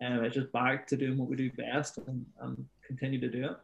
[0.05, 3.45] um, it's just back to doing what we do best and, and continue to do
[3.45, 3.57] it.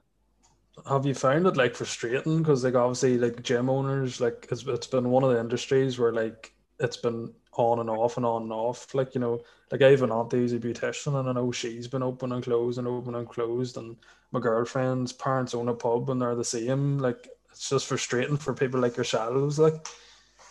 [0.87, 2.39] Have you found it like frustrating?
[2.39, 6.13] Because like obviously like gym owners, like it's, it's been one of the industries where
[6.13, 8.93] like it's been on and off and on and off.
[8.95, 11.87] Like, you know, like I have an auntie who's a beautician and I know she's
[11.87, 13.97] been open and closed and open and closed and
[14.31, 16.99] my girlfriend's parents own a pub and they're the same.
[16.99, 19.59] Like it's just frustrating for people like yourselves.
[19.59, 19.85] Like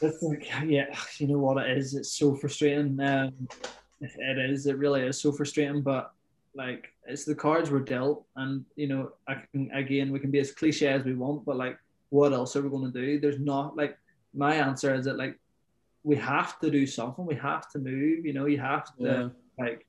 [0.03, 1.95] it's like yeah, you know what it is.
[1.95, 3.01] It's so frustrating.
[3.01, 3.49] Um,
[4.01, 4.67] it is.
[4.67, 5.83] It really is so frustrating.
[5.83, 6.13] But
[6.55, 10.39] like, it's the cards we're dealt, and you know, I can again, we can be
[10.41, 11.79] as cliche as we want, but like,
[12.11, 13.21] what else are we going to do?
[13.21, 13.97] There's not like
[14.35, 15.39] my answer is that like
[16.05, 17.27] we have to do something.
[17.27, 18.25] We have to move.
[18.25, 19.05] You know, you have to
[19.59, 19.65] yeah.
[19.65, 19.85] like.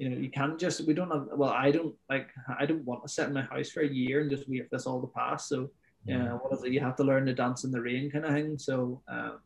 [0.00, 0.86] You know, you can't just.
[0.86, 1.26] We don't have.
[1.32, 2.28] Well, I don't like.
[2.56, 4.76] I don't want to sit in my house for a year and just wait for
[4.76, 5.48] this all to pass.
[5.48, 5.70] So,
[6.04, 6.70] yeah, what is it?
[6.70, 8.58] You have to learn to dance in the rain, kind of thing.
[8.58, 9.40] So, um,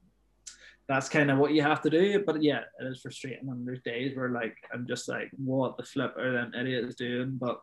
[0.89, 2.23] that's kind of what you have to do.
[2.25, 3.49] But yeah, it is frustrating.
[3.49, 7.39] And there's days where like I'm just like, what the flip are them idiots doing?
[7.41, 7.61] But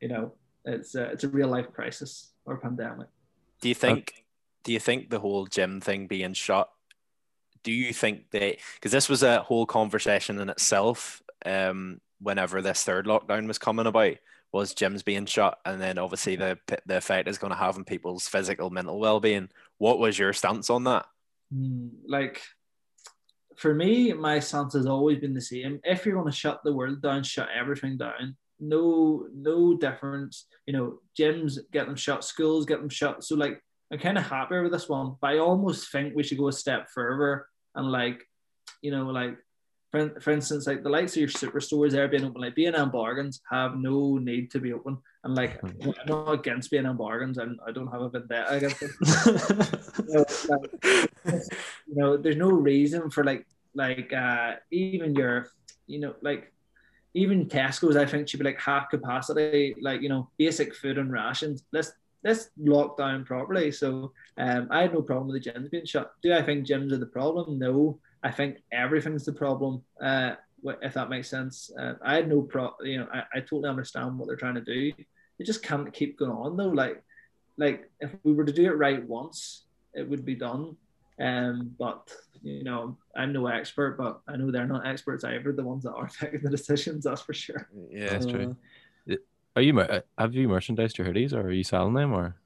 [0.00, 0.32] you know,
[0.64, 3.08] it's a, it's a real life crisis or pandemic.
[3.60, 4.24] Do you think?
[4.64, 6.68] Do you think the whole gym thing being shut?
[7.62, 8.58] Do you think they?
[8.74, 11.22] Because this was a whole conversation in itself.
[11.46, 14.16] Um, whenever this third lockdown was coming about,
[14.52, 17.84] was gyms being shut, and then obviously the the effect is going to have on
[17.84, 19.48] people's physical, mental well being.
[19.78, 21.06] What was your stance on that?
[21.52, 22.42] Hmm, like
[23.56, 25.80] for me, my stance has always been the same.
[25.84, 28.36] If you're going to shut the world down, shut everything down.
[28.60, 30.46] No, no difference.
[30.66, 33.24] You know, gyms get them shut, schools get them shut.
[33.24, 33.60] So like,
[33.92, 36.52] I'm kind of happy with this one, but I almost think we should go a
[36.52, 38.22] step further and like,
[38.82, 39.36] you know, like
[39.90, 43.40] for, for instance, like the likes of your superstores there being open, like B&M bargains
[43.50, 44.98] have no need to be open.
[45.24, 48.90] And like, I'm not against B&M bargains, and I don't have a vendetta against them.
[50.08, 51.42] you, know, like,
[51.86, 55.48] you know, there's no reason for like, like uh, even your,
[55.86, 56.52] you know, like
[57.14, 61.12] even Tesco's, I think should be like half capacity, like you know, basic food and
[61.12, 61.64] rations.
[61.72, 61.92] Let's
[62.24, 63.72] let's lock down properly.
[63.72, 66.12] So um, I had no problem with the gyms being shut.
[66.22, 67.58] Do I think gyms are the problem?
[67.58, 67.98] No.
[68.22, 69.82] I think everything's the problem.
[70.00, 70.34] Uh,
[70.82, 71.70] if that makes sense.
[71.78, 74.60] Uh, I had no pro, you know, I, I totally understand what they're trying to
[74.60, 74.92] do.
[75.38, 76.68] They just can't keep going on though.
[76.68, 77.02] Like,
[77.56, 79.64] like if we were to do it right once,
[79.94, 80.76] it would be done.
[81.20, 82.12] Um, but
[82.42, 85.52] you know, I'm no expert, but I know they're not experts either.
[85.52, 87.68] The ones that are making the decisions, that's for sure.
[87.90, 88.56] Yeah, that's true.
[89.10, 89.14] Uh,
[89.56, 89.76] are you
[90.18, 92.36] have you merchandised your hoodies, or are you selling them, or?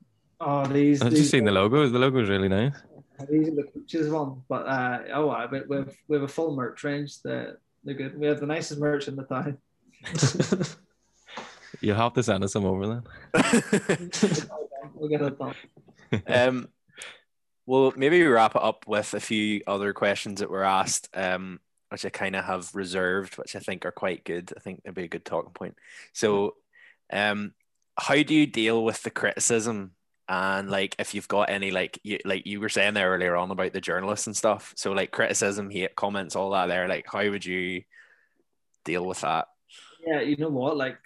[0.41, 1.03] Oh, these.
[1.03, 1.87] I've these, just seen the logo.
[1.87, 2.75] The logo is really nice.
[3.31, 6.55] These are the coaches one, but uh, oh, I we have we have a full
[6.55, 7.21] merch range.
[7.23, 8.19] That they're good.
[8.19, 9.59] We have the nicest merch in the town.
[11.81, 13.03] You'll have to send us some over then.
[14.95, 15.55] we'll get it done.
[16.27, 16.69] Um,
[17.65, 21.59] well, maybe we wrap it up with a few other questions that were asked, um,
[21.89, 24.53] which I kind of have reserved, which I think are quite good.
[24.55, 25.75] I think they'd be a good talking point.
[26.13, 26.57] So,
[27.11, 27.55] um,
[27.97, 29.93] how do you deal with the criticism
[30.29, 33.51] and like if you've got any like you like you were saying there earlier on
[33.51, 34.73] about the journalists and stuff.
[34.77, 37.83] So like criticism hate comments all that there like how would you
[38.85, 39.49] deal with that?
[40.07, 40.77] Yeah you know what?
[40.77, 40.99] Like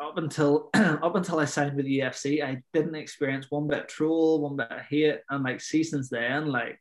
[0.00, 4.42] up until up until i signed with the ufc i didn't experience one bit troll
[4.42, 5.20] one bit hate.
[5.30, 6.78] And like since then like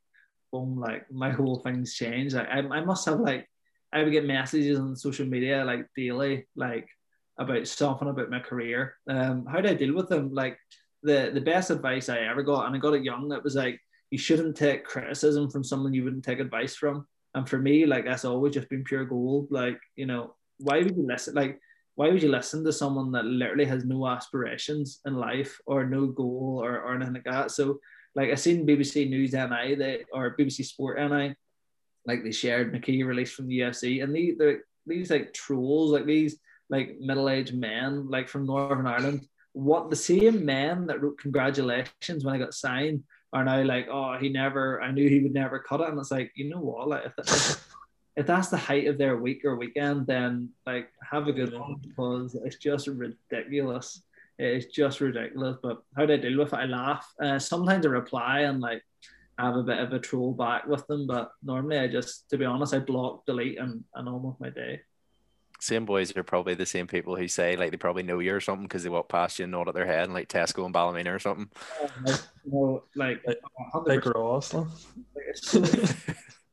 [0.51, 2.35] boom like my whole thing's changed.
[2.35, 3.47] Like, I, I must have like
[3.93, 6.89] i would get messages on social media like daily like
[7.37, 8.95] about something about my career.
[9.09, 10.33] Um how do i deal with them?
[10.33, 10.57] Like
[11.05, 13.31] the the best advice I ever got, and I got it young.
[13.31, 13.79] It was like
[14.11, 17.07] you shouldn't take criticism from someone you wouldn't take advice from.
[17.33, 19.47] And for me, like that's always just been pure gold.
[19.51, 21.35] Like you know, why would you listen?
[21.35, 21.59] Like
[21.95, 26.07] why would you listen to someone that literally has no aspirations in life or no
[26.07, 27.51] goal or, or anything like that?
[27.51, 27.79] So
[28.15, 31.35] like I seen BBC News NI they or BBC Sport NI,
[32.05, 34.35] like they shared McKee released from the UFC, and these
[34.85, 36.37] these like trolls, like these
[36.69, 39.27] like middle aged men, like from Northern Ireland.
[39.55, 44.17] What the same men that wrote congratulations when I got signed are now like, oh,
[44.19, 46.89] he never, I knew he would never cut it, and it's like, you know what,
[46.89, 47.67] like if, if,
[48.17, 51.77] if that's the height of their week or weekend, then like have a good one
[51.81, 54.01] because it's just ridiculous.
[54.37, 55.57] It's just ridiculous.
[55.63, 56.59] But how do I deal with it?
[56.59, 57.05] I laugh.
[57.21, 58.83] Uh, sometimes I reply and like
[59.37, 62.45] have a bit of a troll back with them, but normally I just, to be
[62.45, 64.81] honest, I block, delete, and, and on with my day.
[65.65, 68.39] Same boys are probably the same people who say like they probably know you or
[68.39, 70.73] something because they walk past you and nod at their head and like Tesco and
[70.73, 71.49] Ballymena or something.
[71.81, 74.13] Oh, like, you know, like, Like 100%.
[74.13, 74.53] Ross.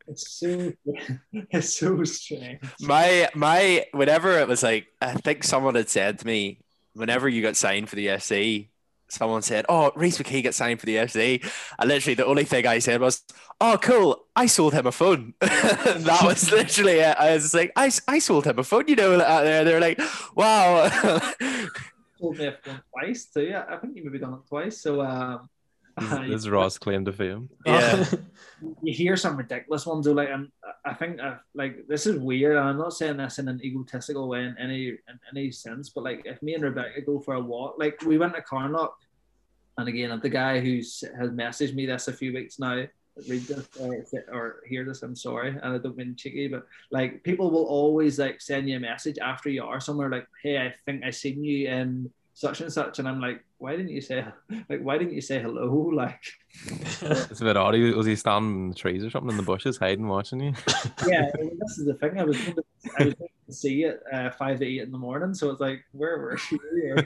[0.09, 0.73] It's so,
[1.33, 2.61] it's so, strange.
[2.81, 6.59] My my whenever it was like I think someone had said to me
[6.95, 8.69] whenever you got signed for the UFC,
[9.13, 11.45] someone said, "Oh, Rhys McKee gets signed for the UFC."
[11.79, 13.23] And literally the only thing I said was,
[13.61, 14.27] "Oh, cool!
[14.35, 17.17] I sold him a phone." that was literally it.
[17.19, 19.21] I was like, "I, I sold him a phone," you know.
[19.21, 20.01] Out there, they're like,
[20.35, 20.89] "Wow."
[22.23, 23.43] told me I've done twice too.
[23.43, 24.81] Yeah, I think you maybe done it twice.
[24.81, 25.49] So um,
[25.99, 27.51] This is Ross' claim to fame.
[27.67, 28.05] yeah,
[28.83, 30.07] you hear some ridiculous ones.
[30.07, 30.49] Though, like, and
[30.85, 32.57] I think uh, like this is weird.
[32.57, 36.05] And I'm not saying this in an egotistical way in any in any sense, but
[36.05, 38.95] like if me and Rebecca go for a walk, like we went to Carnock,
[39.79, 42.85] and again, the guy who's has messaged me this a few weeks now.
[43.29, 45.03] Read this or, or hear this.
[45.03, 48.79] I'm sorry, and I don't mean cheeky, but like people will always like send you
[48.79, 52.61] a message after you are somewhere like, "Hey, I think I seen you in such
[52.61, 54.25] and such," and I'm like, "Why didn't you say
[54.71, 56.21] like Why didn't you say hello?" Like,
[57.31, 57.75] It's a bit odd.
[57.75, 60.53] He- Was he standing in the trees or something in the bushes, hiding, watching you?
[61.07, 62.19] yeah, I mean, this is the thing.
[62.19, 62.65] I was going to,
[62.99, 65.61] I was going to see it uh, five to eight in the morning, so it's
[65.61, 66.97] like, where were you?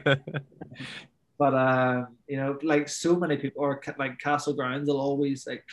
[1.39, 5.47] but uh, you know, like so many people, or ca- like Castle Grounds, will always
[5.47, 5.64] like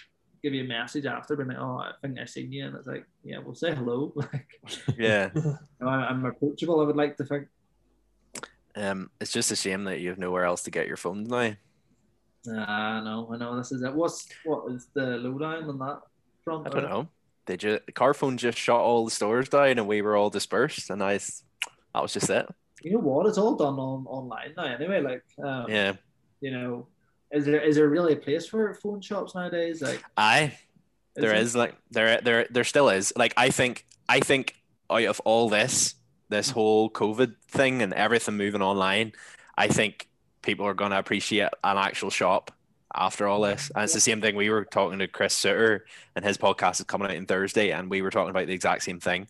[0.44, 2.88] give you a message after, being like, "Oh, I think I seen you," and it's
[2.88, 4.60] like, "Yeah, we'll say hello." Like,
[4.98, 5.30] yeah.
[5.36, 6.82] you know, I- I'm approachable.
[6.82, 7.48] I would like to think.
[8.76, 11.56] Um, it's just a shame that you have nowhere else to get your phones now.
[12.46, 13.94] Uh, no, I know this is it.
[13.94, 16.02] What's what is the lowdown on that
[16.44, 16.68] front?
[16.68, 17.08] I don't know.
[17.46, 21.02] They just Carphone just shut all the stores down and we were all dispersed, and
[21.04, 22.48] I that was just it.
[22.82, 23.28] You know what?
[23.28, 24.66] It's all done on online now.
[24.76, 25.94] Anyway, like, um, Yeah,
[26.42, 26.88] you know,
[27.32, 29.82] is there is there really a place for phone shops nowadays?
[29.82, 30.58] Like, I
[31.16, 31.40] there there?
[31.40, 33.14] is like there there there still is.
[33.16, 34.56] Like I think I think
[34.90, 35.96] out of all this
[36.34, 39.14] this whole COVID thing and everything moving online,
[39.58, 40.08] I think
[40.42, 42.52] people are gonna appreciate an actual shop
[42.96, 43.72] after all this.
[43.74, 44.36] And it's the same thing.
[44.36, 47.90] We were talking to Chris Sutter, and his podcast is coming out on Thursday, and
[47.90, 49.28] we were talking about the exact same thing.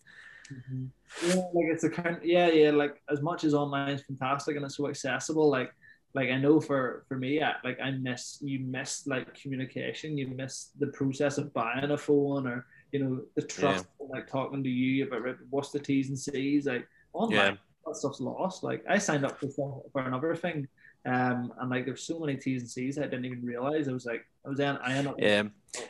[0.52, 0.88] Mhm.
[1.22, 2.18] Yeah, like it's a kind.
[2.22, 2.70] Yeah, yeah.
[2.70, 5.72] Like as much as online is fantastic and it's so accessible, like
[6.14, 10.18] like I know for for me, I, like I miss you miss like communication.
[10.18, 14.28] You miss the process of buying a phone or you know the trust of, like
[14.28, 16.66] talking to you about what's the T's and C's.
[16.66, 17.54] Like online, Yeah.
[17.86, 18.62] that stuff's lost.
[18.62, 19.48] Like I signed up for
[19.92, 20.68] for another thing.
[21.06, 23.88] Um, and like there's so many T's and C's I didn't even realize.
[23.88, 25.20] I was like, I was in, I ended up.
[25.20, 25.44] Yeah.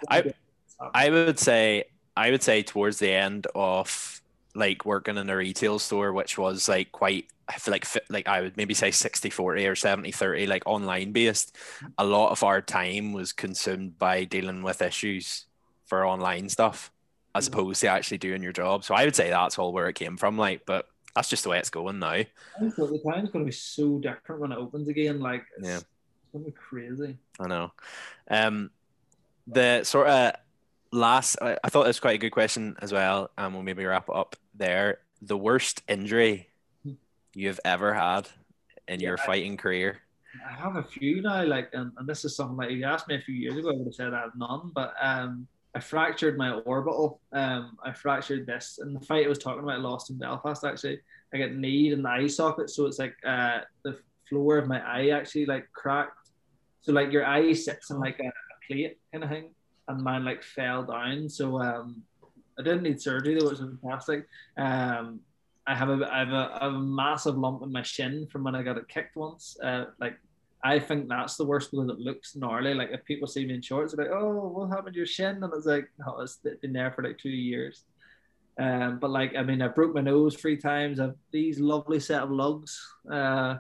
[0.09, 0.35] I-
[0.93, 1.85] I would say
[2.16, 4.20] I would say towards the end of
[4.57, 8.41] like working in a retail store, which was like quite I feel like like I
[8.41, 11.57] would maybe say 60 40 or 70 30 like online based.
[11.99, 15.47] A lot of our time was consumed by dealing with issues
[15.87, 16.91] for online stuff
[17.37, 17.53] as Mhm.
[17.53, 18.83] opposed to actually doing your job.
[18.85, 20.37] So I would say that's all where it came from.
[20.39, 22.08] Like, but that's just the way it's going now.
[22.08, 22.26] I
[22.58, 25.20] think the time's going to be so different when it opens again.
[25.20, 25.76] Like, it's, Yeah.
[25.76, 25.84] it's
[26.32, 27.16] going to be crazy.
[27.38, 27.72] I know.
[28.28, 28.70] Um,
[29.46, 30.32] the sort of
[30.90, 33.84] last, I, I thought it was quite a good question as well, and we'll maybe
[33.84, 34.98] wrap it up there.
[35.22, 36.48] The worst injury
[37.34, 38.28] you've ever had
[38.88, 40.00] in your fighting career?
[40.48, 43.14] I have a few now, like, and, and this is something like you asked me
[43.14, 46.39] a few years ago, I would have said I have none, but um, I fractured
[46.39, 47.20] my orbital.
[47.33, 50.64] Um, I fractured this in the fight I was talking about, I lost in Belfast
[50.64, 51.01] actually.
[51.33, 53.99] I got kneed in the eye socket, so it's like uh, the
[54.29, 56.31] floor of my eye actually like cracked.
[56.83, 59.51] So like your eye sits in like a, a plate kind of thing,
[59.89, 61.29] and mine like fell down.
[61.29, 62.05] So um,
[62.59, 64.27] I didn't need surgery though, which was fantastic.
[64.57, 65.20] Um,
[65.66, 68.62] I have a I have a, a massive lump in my shin from when I
[68.62, 69.57] got it kicked once.
[69.62, 70.18] Uh, like
[70.64, 72.72] I think that's the worst because it looks gnarly.
[72.74, 75.42] Like if people see me in shorts, they're like, "Oh, what happened to your shin?"
[75.44, 77.84] And it's like, "Oh, it's been there for like two years."
[78.58, 81.00] Um, but like, I mean, I broke my nose three times.
[81.00, 82.80] I've these lovely set of lugs,
[83.12, 83.56] uh,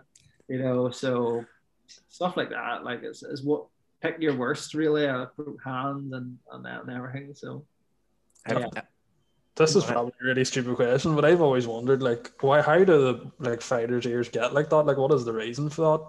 [0.48, 1.44] you know, so
[2.08, 2.84] stuff like that.
[2.84, 3.66] Like, it's, it's what
[4.00, 5.06] pick your worst really.
[5.08, 7.34] I broke hands and and, that and everything.
[7.34, 7.66] So
[8.46, 8.62] Have-
[9.56, 12.60] This is probably a really stupid question, but I've always wondered, like, why?
[12.62, 14.86] How do the like fighters' ears get like that?
[14.86, 16.04] Like, what is the reason for that?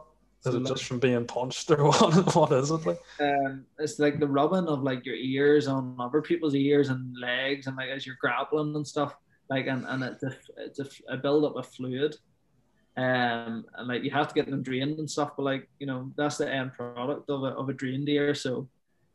[0.45, 2.35] Is it like- just from being punched or what?
[2.35, 2.99] What is it like?
[3.19, 7.67] um, it's like the rubbing of like your ears on other people's ears and legs,
[7.67, 9.15] and like as you're grappling and stuff.
[9.49, 12.15] Like and, and it's a it's a, a build up of fluid,
[12.97, 15.31] um, and like you have to get them drained and stuff.
[15.37, 18.67] But like you know that's the end product of a of a drained ear, so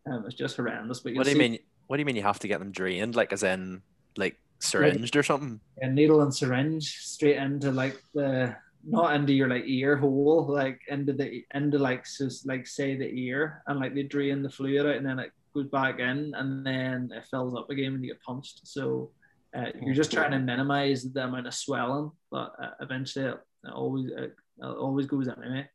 [0.07, 1.01] um, it's just horrendous.
[1.01, 1.59] But What do you see mean?
[1.87, 3.17] What do you mean you have to get them drained?
[3.17, 3.83] Like as in
[4.17, 5.61] like syringed or something?
[5.81, 8.55] A needle and syringe straight into like the
[8.87, 13.09] not into your like ear hole, like into the into like so like say the
[13.09, 16.65] ear, and like they drain the fluid out, and then it goes back in, and
[16.65, 18.67] then it fills up again when you get punched.
[18.67, 19.11] So
[19.57, 23.73] uh, you're just trying to minimize the amount of swelling, but uh, eventually it, it
[23.73, 25.69] always it, it always goes anyway.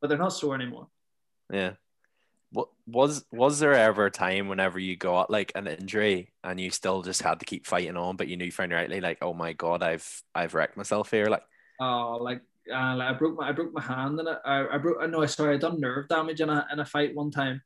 [0.00, 0.88] But they're not sore anymore.
[1.52, 1.72] Yeah.
[2.50, 6.70] What was was there ever a time whenever you got like an injury and you
[6.70, 9.82] still just had to keep fighting on, but you knew rightly like, oh my god,
[9.82, 11.26] I've I've wrecked myself here.
[11.26, 11.44] Like,
[11.82, 12.42] Oh, like,
[12.78, 14.98] uh, like I broke my I broke my hand and I, I broke.
[15.10, 17.56] No, sorry, I done nerve damage in a in a fight one time,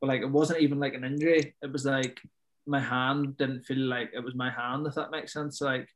[0.00, 1.42] but like it wasn't even like an injury.
[1.64, 2.16] It was like
[2.74, 4.86] my hand didn't feel like it was my hand.
[4.86, 5.88] If that makes sense, like.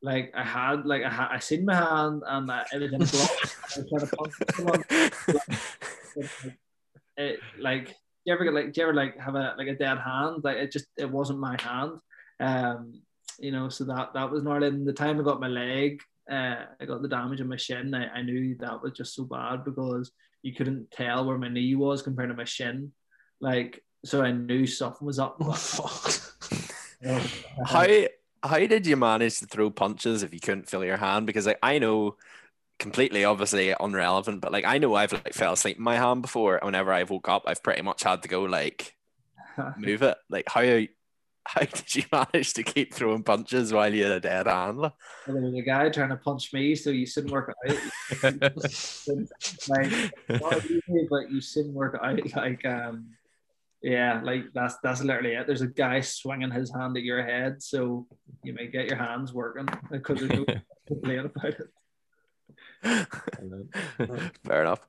[0.00, 3.02] Like I had, like I had, I seen my hand and I, it was in
[3.02, 3.30] a block.
[3.42, 4.82] I was trying to punch someone.
[7.16, 7.94] It, like, do
[8.26, 10.44] you ever get like, do you ever like have a like a dead hand?
[10.44, 11.94] Like it just, it wasn't my hand.
[12.38, 13.02] Um,
[13.40, 14.68] you know, so that that was gnarly.
[14.68, 16.00] And the time I got my leg,
[16.30, 17.94] uh, I got the damage in my shin.
[17.94, 20.10] I, I knew that was just so bad because
[20.42, 22.92] you couldn't tell where my knee was compared to my shin.
[23.40, 25.36] Like, so I knew something was up.
[25.40, 26.24] Oh, fuck.
[27.00, 27.20] You
[27.64, 27.86] how
[28.42, 31.26] how did you manage to throw punches if you couldn't feel your hand?
[31.26, 32.16] Because like I know
[32.78, 36.56] completely obviously irrelevant, but like I know I've like fell asleep in my hand before.
[36.56, 38.96] and Whenever I woke up, I've pretty much had to go like
[39.76, 40.16] move it.
[40.28, 40.80] Like how
[41.48, 44.78] how did you manage to keep throwing punches while you had a dead hand?
[44.78, 44.92] like?
[45.26, 47.76] there was a guy trying to punch me, so you shouldn't work out.
[49.68, 49.90] like,
[51.08, 52.36] but you shouldn't work out.
[52.36, 53.06] Like, um,
[53.82, 55.46] yeah, like that's that's literally it.
[55.46, 58.06] There's a guy swinging his hand at your head, so
[58.42, 60.44] you may get your hands working because there's no
[60.86, 63.06] complaint about it.
[64.44, 64.86] Fair enough.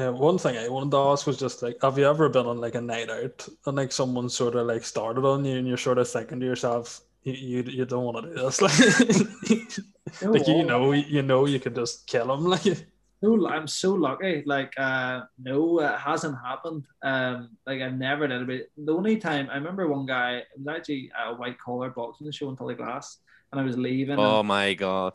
[0.00, 2.58] Uh, one thing I wanted to ask was just like, have you ever been on
[2.58, 5.76] like a night out and like someone sort of like started on you and you're
[5.76, 10.48] sort of thinking to yourself, you you, you don't want to do this, like, like
[10.48, 12.64] you know you know you could just kill them, like.
[13.22, 14.42] No, I'm so lucky.
[14.46, 16.86] Like, uh, no, it hasn't happened.
[17.02, 18.70] Um, like I've never did it.
[18.78, 22.30] The only time I remember one guy it was actually at a white collar boxing
[22.30, 23.18] show in Glass,
[23.52, 24.18] and I was leaving.
[24.18, 25.12] Oh my god.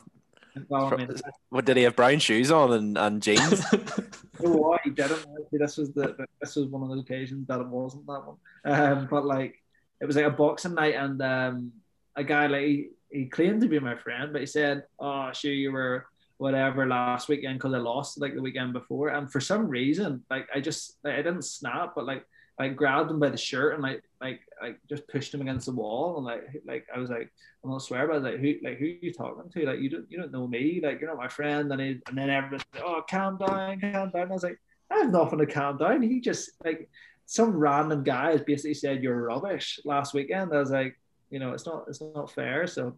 [0.55, 1.09] And, well, I mean,
[1.49, 3.63] What did he have brown shoes on and, and jeans?
[3.73, 4.81] you know what?
[4.83, 5.25] He didn't.
[5.51, 8.37] This was the this was one of those occasions that it wasn't that one.
[8.65, 9.61] Um, but like
[10.01, 11.71] it was like a boxing night, and um,
[12.15, 15.51] a guy like he, he claimed to be my friend, but he said, "Oh, sure,
[15.51, 19.67] you were whatever last weekend because I lost like the weekend before." And for some
[19.67, 22.25] reason, like I just like, I didn't snap, but like
[22.57, 25.73] I grabbed him by the shirt and like like I just pushed him against the
[25.73, 27.31] wall and like like I was like
[27.63, 29.65] I'm not swear, but like who like who are you talking to?
[29.65, 31.71] Like you don't you don't know me, like you're not my friend.
[31.71, 34.11] And he, and then like, oh calm down, calm down.
[34.13, 36.01] And I was like, I have nothing to calm down.
[36.01, 36.89] He just like
[37.25, 40.53] some random guy has basically said you're rubbish last weekend.
[40.53, 40.97] I was like,
[41.29, 42.67] you know, it's not it's not fair.
[42.67, 42.95] So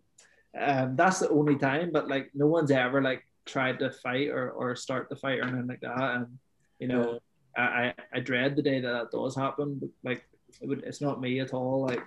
[0.59, 4.51] um that's the only time, but like no one's ever like tried to fight or,
[4.51, 6.15] or start the fight or anything like that.
[6.15, 6.37] And
[6.77, 7.19] you know,
[7.57, 9.79] I, I, dread the day that that does happen.
[9.79, 10.27] But, like
[10.61, 11.81] it would, it's not me at all.
[11.81, 12.01] Like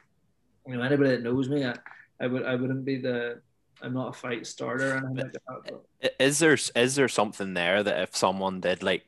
[0.66, 1.74] you know, anybody that knows me, I,
[2.20, 3.40] I would I wouldn't be the
[3.82, 5.42] I'm not a fight starter like that.
[6.00, 9.06] But Is there is there something there that if someone did like,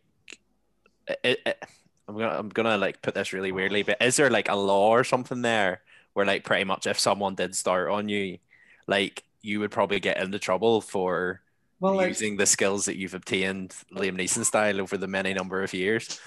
[1.06, 1.64] it, it,
[2.08, 4.90] I'm gonna I'm gonna like put this really weirdly, but is there like a law
[4.90, 5.82] or something there
[6.14, 8.38] where like pretty much if someone did start on you,
[8.86, 11.40] like you would probably get into trouble for
[11.82, 15.62] well, like using the skills that you've obtained Liam Neeson style over the many number
[15.62, 16.20] of years?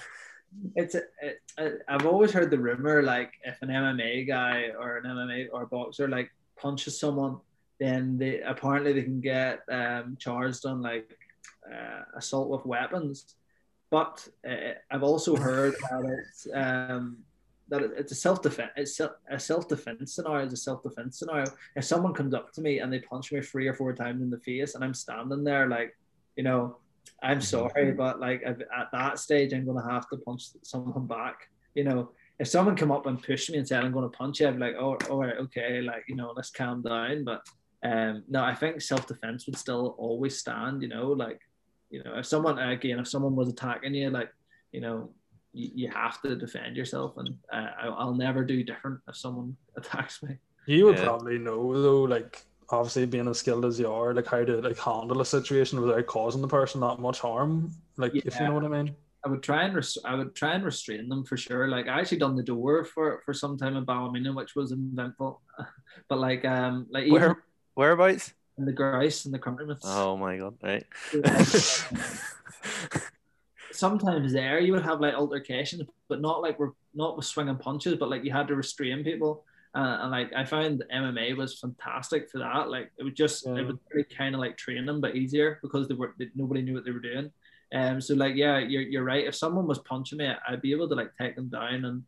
[0.74, 5.04] it's a, it, I've always heard the rumor like if an MMA guy or an
[5.04, 7.38] MMA or a boxer like punches someone,
[7.78, 11.18] then they apparently they can get um, charged on like
[11.70, 13.34] uh, assault with weapons.
[13.90, 17.18] But uh, I've also heard that it's um,
[17.68, 18.70] that it's a self defense.
[18.76, 20.44] It's a self defense scenario.
[20.44, 21.46] It's a self defense scenario.
[21.74, 24.30] If someone comes up to me and they punch me three or four times in
[24.30, 25.96] the face, and I'm standing there like,
[26.36, 26.76] you know,
[27.22, 31.48] I'm sorry, but like at at that stage, I'm gonna have to punch someone back.
[31.74, 34.48] You know, if someone come up and pushed me and said I'm gonna punch you,
[34.48, 37.24] I'd be like, oh, all right, okay, like you know, let's calm down.
[37.24, 37.46] But
[37.82, 40.82] um, no, I think self defense would still always stand.
[40.82, 41.40] You know, like
[41.90, 44.32] you know, if someone again, if someone was attacking you, like
[44.72, 45.10] you know,
[45.56, 49.56] you, you have to defend yourself, and uh, I, I'll never do different if someone
[49.76, 50.36] attacks me.
[50.66, 51.04] You would Yeah.
[51.04, 54.78] probably know though, like obviously being as skilled as you are, like how to like
[54.78, 57.72] handle a situation without causing the person that much harm.
[57.96, 58.94] Like if you know what I mean.
[59.24, 61.66] I would try and res- I would try and restrain them for sure.
[61.68, 65.40] Like I actually done the door for for some time in Ballymena, which was eventful.
[66.08, 67.42] But like um like even Where
[67.74, 68.34] whereabouts?
[68.58, 70.54] in the grouse and the country Oh my god!
[70.62, 70.84] Right.
[73.76, 77.94] sometimes there you would have like altercations, but not like we're not with swinging punches,
[77.96, 79.44] but like you had to restrain people.
[79.74, 82.70] Uh, and like I found MMA was fantastic for that.
[82.70, 83.56] Like it was just Yeah.
[83.56, 86.62] it was really kind of like training, them, but easier because they were they, nobody
[86.62, 87.30] knew what they were doing.
[87.74, 89.26] Um, so like yeah, you're you're right.
[89.26, 92.04] If someone was punching me, I'd be able to like take them down and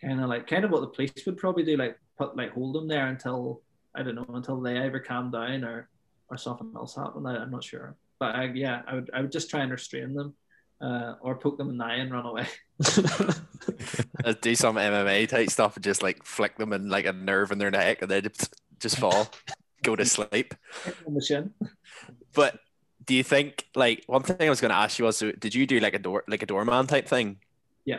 [0.00, 2.74] kind of like kind of what the police would probably do, like put like hold
[2.74, 3.60] them there until
[3.94, 5.88] I don't know until they either calm down or
[6.30, 7.28] or something else happened.
[7.28, 10.14] I, I'm not sure, but I, yeah, I would I would just try and restrain
[10.14, 10.34] them.
[10.82, 12.46] Uh, or poke them in the eye and run away.
[14.24, 17.52] Uh, do some MMA type stuff and just like flick them in like a nerve
[17.52, 19.30] in their neck and they just just fall,
[19.82, 20.54] go to sleep.
[21.06, 21.52] on the shin.
[22.34, 22.58] But
[23.04, 25.66] do you think like one thing I was going to ask you was, did you
[25.66, 27.38] do like a door like a doorman type thing?
[27.84, 27.98] Yeah.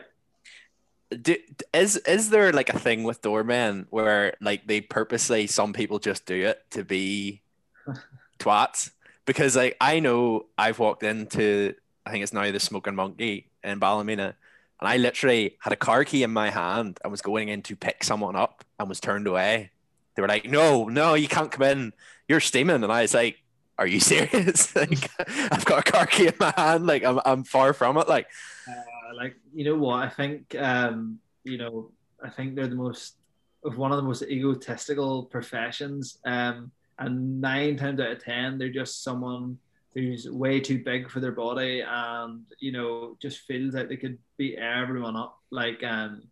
[1.10, 1.36] Do,
[1.74, 6.26] is is there like a thing with doormen where like they purposely some people just
[6.26, 7.42] do it to be
[8.40, 8.92] twats?
[9.26, 11.76] Because like I know I've walked into
[12.06, 14.36] I think it's now the Smoking Monkey in Ballymena,
[14.80, 17.76] and I literally had a car key in my hand and was going in to
[17.76, 19.72] pick someone up and was turned away.
[20.16, 21.94] They were like, "No, no, you can't come in.
[22.28, 23.42] You're steaming." And I was like,
[23.78, 24.76] "Are you serious?
[24.76, 26.86] like, I've got a car key in my hand.
[26.86, 28.08] Like, I'm, I'm far from it.
[28.10, 28.28] Like,
[28.68, 31.92] Uh, like you know what I think um you know
[32.24, 33.16] I think they're the most
[33.64, 38.70] of one of the most egotistical professions um and nine times out of ten they're
[38.70, 39.60] just someone
[39.94, 44.18] who's way too big for their body and you know just feels like they could
[44.38, 46.24] beat everyone up like um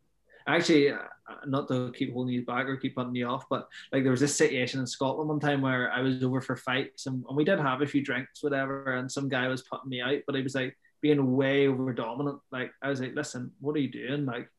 [0.48, 0.98] actually uh,
[1.46, 4.20] not to keep holding you back or keep putting you off but like there was
[4.20, 7.44] this situation in Scotland one time where I was over for fights and, and we
[7.44, 10.42] did have a few drinks whatever and some guy was putting me out but he
[10.42, 12.40] was like being way over dominant.
[12.52, 14.26] Like I was like, listen, what are you doing?
[14.26, 14.50] Like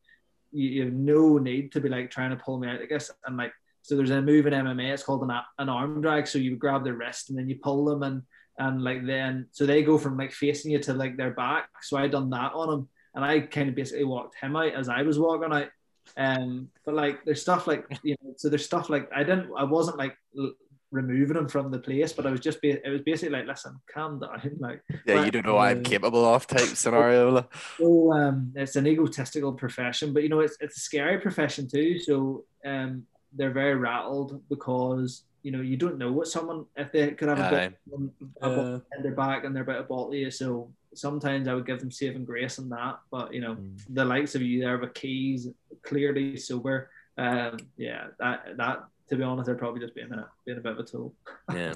[0.51, 2.81] you, you have no need to be like trying to pull me out.
[2.81, 4.93] I guess and like so there's a move in MMA.
[4.93, 6.27] It's called an an arm drag.
[6.27, 8.21] So you grab their wrist and then you pull them and
[8.57, 11.69] and like then so they go from like facing you to like their back.
[11.81, 14.89] So I done that on him and I kind of basically walked him out as
[14.89, 15.69] I was walking out.
[16.17, 19.63] Um, but like there's stuff like you know, so there's stuff like I didn't, I
[19.63, 20.53] wasn't like l-
[20.91, 23.79] removing him from the place, but I was just, be, it was basically like, listen,
[23.91, 27.47] calm down, like yeah, you don't know what I'm capable of type scenario.
[27.77, 31.99] so um, it's an egotistical profession, but you know it's it's a scary profession too.
[31.99, 37.11] So um, they're very rattled because you know you don't know what someone if they
[37.11, 37.49] could have a Aye.
[37.49, 38.09] bit
[38.41, 40.31] a ball in their back and they're about to bottle you.
[40.31, 43.79] So sometimes I would give them saving grace in that, but you know Mm.
[43.89, 45.47] the likes of you there with keys
[45.83, 46.89] clearly sober.
[47.17, 50.71] Um, yeah, that that to be honest, they're probably just being a being a bit
[50.71, 51.13] of a tool.
[51.53, 51.73] yeah,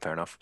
[0.00, 0.38] fair enough.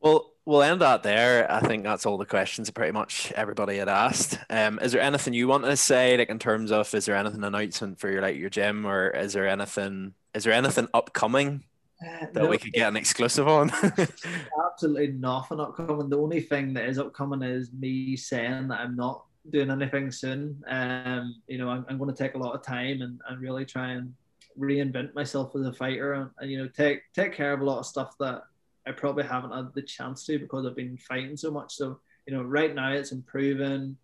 [0.00, 1.50] Well, we'll end that there.
[1.50, 4.38] I think that's all the questions that pretty much everybody had asked.
[4.50, 7.42] Um, is there anything you want to say, like in terms of, is there anything
[7.42, 11.64] announcement for your like your gym, or is there anything, is there anything upcoming
[12.06, 13.72] Uh, that no, we could get an exclusive on?
[14.72, 16.10] absolutely nothing upcoming.
[16.10, 20.62] The only thing that is upcoming is me saying that I'm not doing anything soon.
[20.68, 23.64] Um, you know, I'm, I'm going to take a lot of time and, and really
[23.64, 24.12] try and
[24.58, 27.78] reinvent myself as a fighter and, and you know take take care of a lot
[27.78, 28.42] of stuff that
[28.86, 31.74] I probably haven't had the chance to because I've been fighting so much.
[31.74, 33.96] So you know, right now it's improving,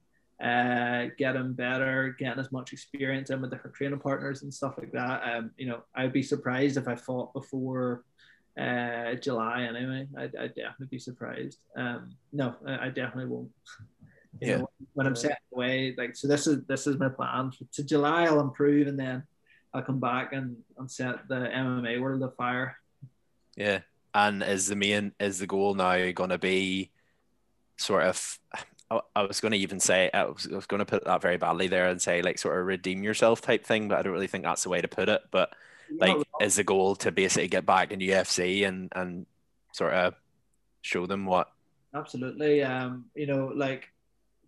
[0.42, 4.92] uh, getting better, getting as much experience in with different training partners and stuff like
[4.92, 5.22] that.
[5.22, 8.04] Um, you know, I'd be surprised if I fought before
[8.58, 10.08] uh, July anyway.
[10.18, 11.58] I'd, I'd definitely be surprised.
[11.76, 13.50] Um, no, I, I definitely won't.
[14.40, 14.56] You Yeah.
[14.56, 17.52] know, when I'm setting away, like so, this is this is my plan.
[17.74, 19.22] To July, I'll improve, and then
[19.74, 22.76] I'll come back and, and set the MMA world afire.
[23.56, 23.80] yeah.
[24.14, 26.90] And is the main, is the goal now going to be
[27.78, 28.38] sort of,
[28.92, 31.22] I, I was going to even say, I was, I was going to put that
[31.22, 34.12] very badly there and say like sort of redeem yourself type thing, but I don't
[34.12, 35.22] really think that's the way to put it.
[35.30, 35.54] But
[35.98, 39.26] like is the goal to basically get back in UFC and and
[39.72, 40.14] sort of
[40.80, 41.52] show them what
[41.94, 42.62] Absolutely.
[42.62, 43.90] Um, you know, like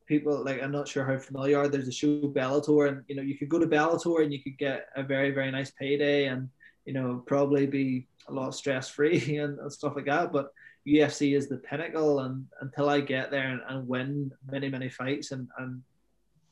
[0.07, 1.68] people like I'm not sure how familiar are.
[1.68, 4.59] There's a show Bellator, and you know you could go to Bellator and you could
[4.59, 6.49] get a very very nice payday, and
[6.86, 10.32] you know probably be a lot stress free and, and stuff like that.
[10.32, 10.53] But
[10.87, 15.32] UFC is the pinnacle, and until I get there and, and win many many fights
[15.32, 15.82] and and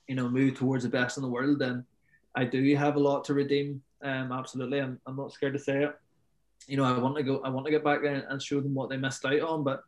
[0.09, 1.85] you know move towards the best in the world, then
[2.35, 3.83] I do have a lot to redeem.
[4.03, 5.95] Um, absolutely, I'm, I'm not scared to say it.
[6.67, 7.41] You know, I want to go.
[7.45, 9.83] I want to get back there and show them what they missed out on, but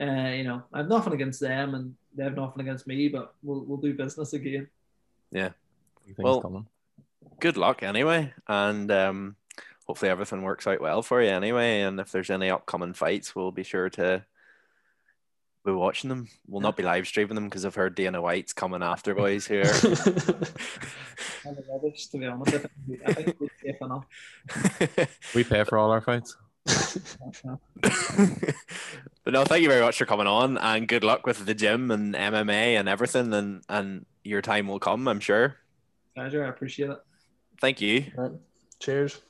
[0.00, 3.34] uh, you know, I have nothing against them and they have nothing against me, but
[3.42, 4.68] we'll we'll do business again.
[5.30, 5.50] Yeah.
[6.18, 6.66] Well, coming.
[7.40, 9.36] good luck anyway and um
[9.86, 13.52] hopefully everything works out well for you anyway and if there's any upcoming fights we'll
[13.52, 14.24] be sure to
[15.66, 16.28] be watching them.
[16.46, 19.64] We'll not be live streaming them because I've heard Dana White's coming after boys here.
[19.64, 19.96] Kind
[21.56, 22.54] of rubbish, to be honest.
[22.54, 24.04] I think we- I think we're safe enough.
[25.34, 26.36] We pay for all our fights.
[29.24, 31.90] but no, thank you very much for coming on, and good luck with the gym
[31.90, 35.56] and MMA and everything, and and your time will come, I'm sure.
[36.14, 36.44] Pleasure.
[36.44, 36.98] I appreciate it.
[37.60, 38.04] Thank you.
[38.16, 38.32] Right.
[38.80, 39.20] Cheers.